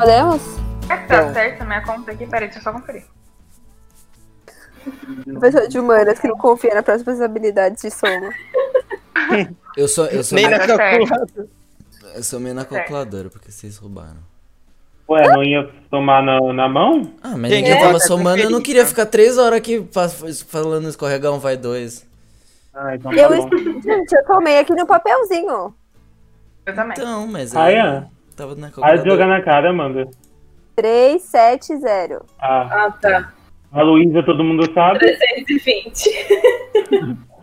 Podemos? 0.00 0.42
Será 0.86 0.98
que 0.98 1.08
tá 1.08 1.22
Bom. 1.22 1.32
certo 1.34 1.60
a 1.62 1.64
minha 1.66 1.82
conta 1.84 2.10
aqui? 2.12 2.26
Peraí, 2.26 2.48
deixa 2.48 2.58
eu 2.58 2.62
só 2.62 2.72
conferir. 2.72 3.04
Professor 5.24 5.68
de 5.68 5.78
humanas 5.78 6.18
que 6.18 6.26
não 6.26 6.38
confia 6.38 6.74
nas 6.74 6.84
próprias 6.84 7.20
habilidades 7.20 7.82
de 7.82 7.90
soma. 7.90 8.30
Eu 9.76 9.86
sou, 9.86 10.06
eu 10.06 10.24
sou, 10.24 10.34
Nem 10.34 10.48
meio, 10.48 10.58
na 10.58 10.66
calculadora. 10.66 11.48
eu 12.16 12.22
sou 12.24 12.40
meio 12.40 12.54
na 12.56 12.64
calculadora, 12.64 13.30
porque 13.30 13.52
vocês 13.52 13.76
roubaram. 13.76 14.16
Ué, 15.08 15.28
não 15.28 15.44
ia 15.44 15.70
tomar 15.88 16.22
na, 16.24 16.40
na 16.52 16.68
mão? 16.68 17.14
Ah, 17.22 17.36
mas 17.36 17.52
ninguém 17.52 17.70
eu 17.74 17.78
tava 17.78 18.00
somando, 18.00 18.42
eu 18.42 18.50
não 18.50 18.60
queria 18.60 18.84
ficar 18.84 19.06
três 19.06 19.38
horas 19.38 19.58
aqui 19.58 19.86
fa- 19.92 20.08
falando 20.08 20.88
escorregar 20.88 21.32
um 21.32 21.38
vai 21.38 21.56
dois. 21.56 22.04
Ah, 22.74 22.96
então 22.96 23.12
tá 23.12 23.16
Eu, 23.16 23.30
gente, 23.80 24.12
eu 24.12 24.24
tomei 24.24 24.58
aqui 24.58 24.74
no 24.74 24.84
papelzinho. 24.86 25.72
Eu 26.66 26.74
também. 26.74 26.94
Então, 26.98 27.26
mas 27.28 27.54
Ah, 27.54 27.64
aí 27.64 27.74
é? 27.76 28.04
Tava 28.40 28.54
na 28.54 28.70
Para 28.70 28.96
de 28.96 29.08
jogar 29.08 29.26
calculadora. 29.26 29.26
na 29.38 29.42
cara, 29.44 29.70
Amanda. 29.70 30.08
3, 30.76 31.22
7, 31.22 31.76
0. 31.78 32.24
Ah, 32.38 32.86
Ah, 32.86 32.90
tá. 32.92 33.32
a 33.72 33.82
Luísa 33.82 34.22
todo 34.24 34.42
mundo 34.42 34.64
sabe. 34.72 34.98
320. 34.98 36.10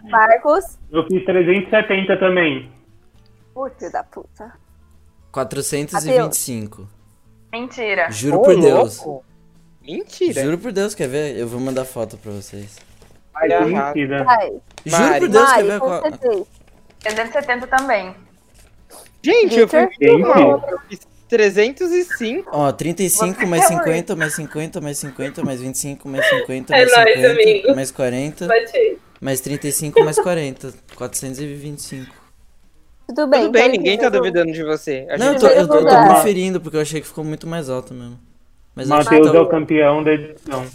Marcos. 0.10 0.78
Eu 0.92 1.06
fiz 1.08 1.24
370 1.26 2.18
também. 2.18 2.72
Filho 3.78 3.92
da 3.92 4.04
puta. 4.04 4.54
425. 5.32 6.88
Mentira. 7.52 8.10
Juro 8.12 8.38
Ô, 8.40 8.42
por 8.44 8.60
Deus. 8.60 9.04
louco. 9.04 9.26
Mentira. 9.82 10.44
Juro 10.44 10.58
por 10.58 10.72
Deus, 10.72 10.94
quer 10.96 11.08
ver? 11.08 11.38
Eu 11.38 11.48
vou 11.48 11.60
mandar 11.60 11.86
foto 11.86 12.18
pra 12.18 12.32
vocês. 12.32 12.78
Ai, 13.36 13.52
errado. 13.52 13.96
mentira. 13.96 14.24
Vai. 14.24 14.48
Juro 14.86 15.04
Mari. 15.04 15.20
por 15.20 15.30
Deus, 15.30 15.46
quer 15.46 15.52
Mari, 15.56 15.68
ver? 15.68 15.80
com 15.80 15.86
qual- 15.88 16.02
certeza. 16.02 16.46
370 17.00 17.68
também. 17.68 18.16
Gente, 19.24 19.60
eu 19.60 19.68
fui 19.68 19.88
Victor? 19.88 20.14
muito 20.20 20.28
mal. 20.30 20.66
Eu 20.70 20.80
fiz 20.90 21.00
305. 21.30 22.50
Ó, 22.52 22.72
35 22.72 23.40
Você 23.40 23.46
mais 23.46 23.64
é 23.64 23.68
50, 23.68 24.16
mais 24.16 24.34
50, 24.36 24.82
mais 24.82 24.98
50, 24.98 25.44
mais 25.44 25.62
25, 25.62 26.08
mais 26.10 26.30
50, 26.30 26.74
É 26.76 26.86
mais 26.86 26.96
nóis, 26.96 27.14
50, 27.16 27.32
amigo. 27.32 27.76
mais 27.76 27.92
40, 27.92 28.48
Bate 28.48 28.98
mais 29.20 29.42
35, 29.42 30.04
mais 30.06 30.20
40. 30.20 30.74
425. 30.96 32.14
Tudo 33.08 33.28
bem. 33.28 33.42
Tudo 33.42 33.52
bem, 33.52 33.70
ninguém 33.70 33.98
tá 33.98 34.10
duvidando 34.10 34.52
de 34.52 34.64
você. 34.64 35.06
A 35.10 35.18
Não, 35.18 35.28
eu 35.28 35.32
gente 35.34 35.42
tô, 35.42 35.48
eu, 35.48 35.54
tô- 35.56 35.60
eu 35.62 35.68
tô 35.68 35.80
lugar. 35.80 36.16
conferindo, 36.16 36.60
porque 36.62 36.78
eu 36.78 36.82
achei 36.82 37.00
que 37.02 37.08
ficou 37.08 37.24
muito 37.24 37.48
mais 37.48 37.70
alto 37.70 37.94
mesmo. 37.94 38.20
Mas 38.76 38.88
Matheus 38.90 39.32
tá- 39.32 39.38
é 39.38 39.42
o 39.42 39.48
campeão 39.48 40.04
da 40.04 40.14
edição. 40.14 40.66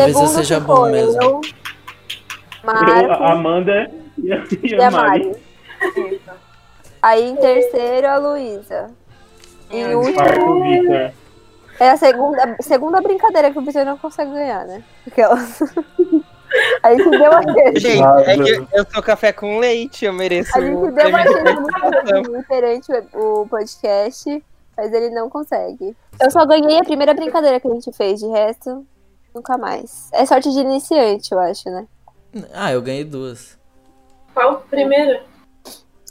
Talvez 0.00 0.16
eu 0.16 0.26
seja 0.28 0.60
bom 0.60 0.90
mesmo. 0.90 1.22
Eu, 1.22 1.40
a 3.12 3.32
Amanda 3.32 3.90
e 4.18 4.32
a, 4.32 4.36
e 4.36 4.66
e 4.66 4.82
a 4.82 4.90
Mari. 4.90 5.32
Aí 7.02 7.30
em 7.30 7.36
terceiro 7.36 8.06
a 8.06 8.16
Luísa. 8.18 8.90
Em 9.70 9.86
Meu 9.86 10.00
último 10.00 10.62
Vitor. 10.64 11.12
é 11.78 11.90
a 11.90 11.96
segunda, 11.96 12.56
segunda 12.60 13.00
brincadeira 13.00 13.50
que 13.50 13.58
o 13.58 13.62
Vitor 13.62 13.84
não 13.84 13.96
consegue 13.96 14.32
ganhar, 14.32 14.66
né? 14.66 14.82
Aquela. 15.06 15.38
Aí 16.82 16.96
que 16.96 17.10
deu 17.10 17.32
a 17.32 17.42
gente. 17.42 17.80
Gente, 17.80 18.02
Ah, 18.02 18.22
é 18.26 18.36
que 18.36 18.66
eu 18.72 18.84
sou 18.92 19.02
café 19.02 19.32
com 19.32 19.58
leite, 19.60 20.04
eu 20.04 20.12
mereço. 20.12 20.50
A 20.56 20.60
gente 20.60 20.76
o 20.76 20.90
deu 20.90 21.08
uma 21.08 21.22
chance 21.22 22.28
muito 22.28 23.12
o 23.14 23.42
o 23.42 23.48
podcast, 23.48 24.44
mas 24.76 24.92
ele 24.92 25.10
não 25.10 25.30
consegue. 25.30 25.96
Eu 26.20 26.30
só 26.30 26.44
ganhei 26.44 26.78
a 26.80 26.84
primeira 26.84 27.14
brincadeira 27.14 27.60
que 27.60 27.68
a 27.68 27.70
gente 27.72 27.92
fez, 27.92 28.18
de 28.18 28.26
resto, 28.26 28.84
nunca 29.34 29.56
mais. 29.58 30.08
É 30.12 30.24
sorte 30.26 30.50
de 30.52 30.58
iniciante, 30.60 31.32
eu 31.32 31.38
acho, 31.38 31.68
né? 31.70 31.86
Ah, 32.54 32.72
eu 32.72 32.80
ganhei 32.82 33.04
duas. 33.04 33.58
Qual 34.34 34.52
o 34.54 34.56
primeiro? 34.56 35.20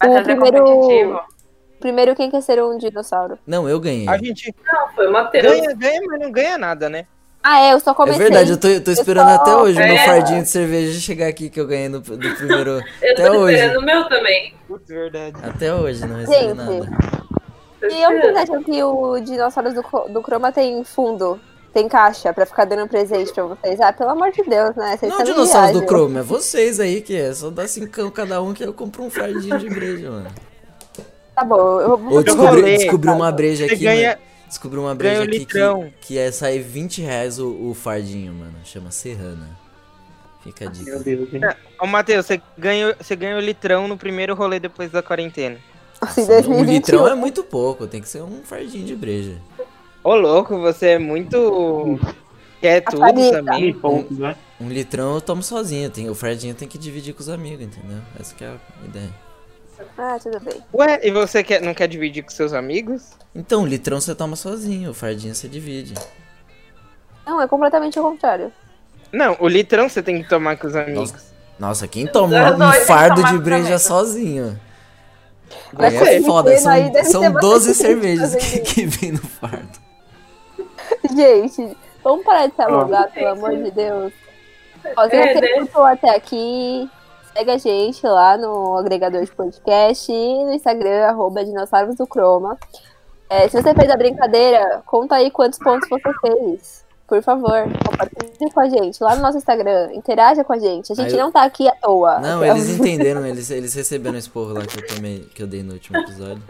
O 0.04 0.24
primeiro- 0.24 0.64
competitivo. 0.64 1.20
Primeiro, 1.80 2.14
quem 2.16 2.30
quer 2.30 2.42
ser 2.42 2.62
um 2.62 2.78
dinossauro? 2.78 3.40
Não, 3.48 3.68
eu 3.70 3.80
ganhei. 3.80 4.08
A 4.10 4.18
gente 4.18 4.54
Não, 4.66 4.90
foi 4.94 5.08
o 5.08 5.14
Matheus. 5.14 5.44
ganha, 5.46 5.74
ganha, 5.74 6.02
mas 6.08 6.20
não 6.20 6.32
ganha 6.32 6.58
nada, 6.58 6.90
né? 6.90 7.06
Ah, 7.42 7.62
é, 7.62 7.74
eu 7.74 7.80
só 7.80 7.92
É 7.92 7.94
comecei. 7.94 8.22
verdade, 8.22 8.52
eu 8.52 8.60
tô, 8.60 8.68
eu 8.68 8.84
tô 8.84 8.92
esperando 8.92 9.30
só- 9.30 9.36
até 9.36 9.56
hoje 9.56 9.80
o 9.82 9.86
meu 9.86 9.96
É. 9.96 10.06
fardinho 10.06 10.42
de 10.44 10.50
cerveja 10.50 11.00
chegar 11.00 11.28
aqui 11.28 11.50
que 11.50 11.58
eu 11.58 11.66
ganhei 11.66 11.88
no, 11.88 12.02
do 12.02 12.18
primeiro. 12.36 12.82
Eu 13.02 13.14
Até 13.14 13.28
tô 13.32 13.38
hoje. 13.38 13.56
esperando 13.56 13.80
o 13.82 13.86
meu 13.86 14.10
também. 14.10 14.54
Putz, 14.68 14.88
verdade. 14.90 15.38
Até 15.42 15.74
hoje, 15.74 16.06
não 16.06 16.18
recebi 16.18 16.38
Gente, 16.38 16.54
nada. 16.56 16.90
E 17.82 18.02
eu 18.04 18.10
vocês 18.12 18.36
acham 18.36 18.62
que 18.62 18.84
o 18.84 19.20
Dinossauros 19.22 19.74
do, 19.74 19.82
do 20.10 20.22
Chroma 20.22 20.52
tem 20.52 20.84
fundo? 20.84 21.40
Tem 21.74 21.88
caixa 21.88 22.34
pra 22.34 22.46
ficar 22.46 22.66
dando 22.66 22.88
presente 22.88 23.32
pra 23.32 23.44
vocês? 23.44 23.80
Ah, 23.80 23.94
pelo 23.94 24.10
amor 24.10 24.32
de 24.32 24.42
Deus, 24.44 24.76
né? 24.76 24.98
Vocês 24.98 25.12
Não, 25.12 25.24
dinossauros 25.24 25.80
do. 25.80 25.86
Chrome, 25.88 26.18
é 26.20 26.24
vocês 26.24 26.80
aí 26.80 27.02
que 27.02 27.16
é. 27.16 27.32
Só 27.34 27.50
dá 27.50 27.68
cincão 27.68 28.10
cada 28.10 28.42
um 28.42 28.54
que 28.54 28.64
eu 28.64 28.74
compro 28.74 29.04
um 29.04 29.10
fardinho 29.10 29.58
de 29.60 29.68
igreja, 29.68 30.10
mano. 30.10 30.30
Tá 31.36 31.44
bom, 31.46 31.80
eu 31.80 31.98
vou 31.98 32.14
Ou 32.14 32.24
descobri, 32.24 32.78
descobri 32.78 33.10
uma 33.10 33.32
breja 33.32 33.66
aqui, 33.66 33.76
ganha- 33.78 34.10
mano. 34.10 34.22
Descobri 34.48 34.80
uma 34.80 34.96
breja 34.96 35.14
ganha 35.20 35.26
aqui 35.28 35.38
litrão. 35.40 35.84
que, 36.02 36.08
que 36.08 36.18
é 36.18 36.32
sair 36.32 36.60
20 36.60 37.02
reais 37.04 37.38
o, 37.40 37.48
o 37.70 37.74
fardinho, 37.76 38.34
mano. 38.34 38.56
Chama 38.64 38.90
Serrana. 38.90 39.48
Fica 40.44 40.66
a 40.68 40.72
dica. 40.72 40.90
Meu 40.90 41.04
Deus, 41.04 41.30
gente. 41.30 41.46
Ô, 41.80 41.86
Matheus, 41.86 42.26
você 42.26 42.42
ganhou, 42.58 42.96
você 43.00 43.16
ganhou 43.16 43.38
o 43.38 43.42
litrão 43.42 43.88
no 43.88 43.96
primeiro 43.96 44.34
rolê 44.34 44.60
depois 44.60 44.90
da 44.92 45.04
quarentena. 45.04 45.58
Assim, 46.02 46.24
Um 46.24 46.28
2021. 46.28 46.74
litrão 46.74 47.08
é 47.08 47.14
muito 47.14 47.44
pouco, 47.44 47.86
tem 47.86 48.02
que 48.02 48.10
ser 48.10 48.24
um 48.24 48.42
fardinho 48.44 48.86
de 48.86 48.96
breja. 48.96 49.36
Ô, 50.04 50.16
louco, 50.16 50.58
você 50.60 50.92
é 50.92 51.00
muito. 51.00 52.00
Quer 52.62 52.82
tudo, 52.82 53.32
também. 53.32 53.76
Né? 54.12 54.36
Um 54.60 54.68
litrão 54.68 55.16
eu 55.16 55.22
tomo 55.22 55.42
sozinho, 55.42 55.90
tem, 55.90 56.10
o 56.10 56.16
fardinho 56.16 56.54
tem 56.54 56.68
que 56.68 56.78
dividir 56.78 57.14
com 57.14 57.22
os 57.22 57.30
amigos, 57.30 57.66
entendeu? 57.66 58.00
Essa 58.20 58.36
que 58.36 58.44
é 58.44 58.48
a 58.48 58.86
ideia. 58.86 59.10
Ah, 59.98 60.18
tudo 60.22 60.40
bem. 60.42 60.62
Ué, 60.74 61.00
e 61.04 61.12
você 61.12 61.42
quer, 61.42 61.62
não 61.62 61.74
quer 61.74 61.88
dividir 61.88 62.24
com 62.24 62.30
seus 62.30 62.52
amigos? 62.52 63.12
Então, 63.34 63.64
o 63.64 63.66
litrão 63.66 64.02
você 64.02 64.14
toma 64.14 64.36
sozinho, 64.36 64.92
o 64.92 64.94
fardinho 64.94 65.34
você 65.34 65.48
divide. 65.48 65.94
Não, 67.26 67.42
é 67.42 67.48
completamente 67.48 67.98
o 67.98 68.04
contrário. 68.04 68.52
Não, 69.12 69.38
o 69.40 69.48
litrão 69.48 69.88
você 69.88 70.04
tem 70.04 70.22
que 70.22 70.28
tomar 70.28 70.58
com 70.58 70.68
os 70.68 70.76
amigos. 70.76 71.14
Nossa, 71.58 71.88
quem 71.88 72.08
toma 72.08 72.36
um 72.56 72.86
fardo 72.86 73.24
de 73.24 73.38
breja 73.38 73.80
sozinho? 73.80 74.60
Mas 75.74 75.96
Aí 76.02 76.18
é 76.18 76.22
foda, 76.22 76.58
são, 76.58 77.04
são 77.04 77.32
12 77.32 77.34
bastante 77.34 77.74
cervejas 77.74 78.36
que, 78.36 78.60
que 78.62 78.86
vem 78.86 79.12
no 79.14 79.20
fardo. 79.20 79.89
Gente, 81.16 81.78
vamos 82.04 82.24
parar 82.26 82.48
de 82.48 82.56
se 82.56 82.62
alongar, 82.62 83.12
pelo 83.12 83.30
amor 83.30 83.56
de 83.56 83.72
Deus. 83.72 84.14
Ó, 84.98 85.10
se 85.10 85.16
É, 85.16 85.34
você 85.34 85.42
né? 85.42 85.52
escutou 85.58 85.84
até 85.84 86.10
aqui, 86.16 86.90
segue 87.36 87.52
a 87.52 87.58
gente 87.58 88.06
lá 88.06 88.38
no 88.38 88.78
agregador 88.78 89.24
de 89.24 89.32
podcast 89.32 90.12
e 90.12 90.46
no 90.46 90.54
Instagram, 90.54 91.06
arroba 91.08 91.44
dinossauros 91.44 91.96
do 91.96 92.08
Croma. 92.08 92.58
É, 93.30 93.48
se 93.48 93.62
você 93.62 93.74
fez 93.74 93.90
a 93.92 93.98
brincadeira, 93.98 94.82
conta 94.86 95.16
aí 95.16 95.30
quantos 95.30 95.60
pontos 95.60 95.88
você 95.88 96.12
fez. 96.22 96.86
Por 97.08 97.22
favor, 97.24 97.64
compartilhe 97.86 98.52
com 98.52 98.60
a 98.60 98.70
gente 98.70 99.04
lá 99.04 99.16
no 99.16 99.22
nosso 99.24 99.38
Instagram. 99.38 99.90
Interaja 99.94 100.44
com 100.44 100.54
a 100.54 100.60
gente. 100.60 100.92
A 100.92 100.96
gente 100.96 101.12
eu- 101.14 101.20
não 101.20 101.32
tá 101.32 101.44
aqui 101.44 101.68
à 101.68 101.72
toa. 101.72 102.20
Não, 102.20 102.44
eles 102.46 102.70
entenderam, 102.70 103.26
eles, 103.26 103.50
eles 103.50 103.74
receberam 103.74 104.18
esse 104.18 104.30
porro 104.30 104.54
lá 104.54 104.62
que 104.66 104.80
eu 104.80 104.88
tomei, 104.96 105.20
que 105.34 105.42
eu 105.42 105.48
dei 105.48 105.64
no 105.64 105.74
último 105.74 105.98
episódio. 106.00 106.42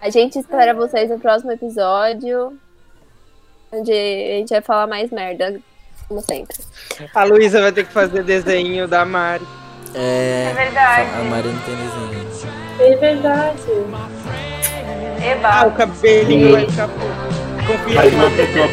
A 0.00 0.10
gente 0.10 0.38
espera 0.38 0.74
vocês 0.74 1.10
no 1.10 1.18
próximo 1.18 1.50
episódio. 1.50 2.58
Onde 3.72 3.92
a 3.92 4.38
gente 4.38 4.50
vai 4.50 4.60
falar 4.62 4.86
mais 4.86 5.10
merda, 5.10 5.60
como 6.08 6.20
sempre. 6.22 6.56
A 7.14 7.24
Luísa 7.24 7.60
vai 7.60 7.72
ter 7.72 7.84
que 7.86 7.92
fazer 7.92 8.22
desenho 8.24 8.88
da 8.88 9.04
Mari. 9.04 9.46
É. 9.94 10.48
É 10.50 10.54
verdade. 10.54 11.10
A 11.18 11.24
Maria 11.24 11.52
não 11.52 11.60
tem 11.60 11.76
desenho. 11.76 12.28
É 12.80 12.96
verdade. 12.96 13.62
Ah, 15.24 15.26
Eba. 15.26 15.66
o 15.66 15.72
cabelinho 15.72 16.52
vai 16.52 16.66
ficar. 16.66 16.88
Confia 16.88 17.94
Mas 17.96 18.14
uma 18.14 18.30
mim. 18.30 18.36
pessoa 18.36 18.68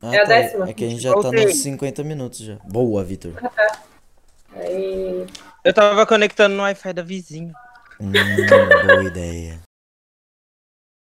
Ah, 0.00 0.14
É 0.14 0.18
a 0.18 0.22
tá. 0.22 0.28
décima. 0.28 0.68
É 0.68 0.72
que 0.72 0.84
a 0.84 0.88
gente 0.88 1.02
já 1.02 1.12
tá 1.14 1.20
Voltei. 1.20 1.44
nos 1.46 1.56
50 1.62 2.04
minutos 2.04 2.38
já. 2.40 2.56
Boa, 2.64 3.02
Vitor. 3.04 3.32
Aí. 4.54 5.26
Eu 5.64 5.74
tava 5.74 6.06
conectando 6.06 6.54
no 6.56 6.62
Wi-Fi 6.62 6.92
da 6.92 7.02
vizinha. 7.02 7.52
Hum, 8.00 8.12
boa 8.86 9.04
ideia. 9.04 9.58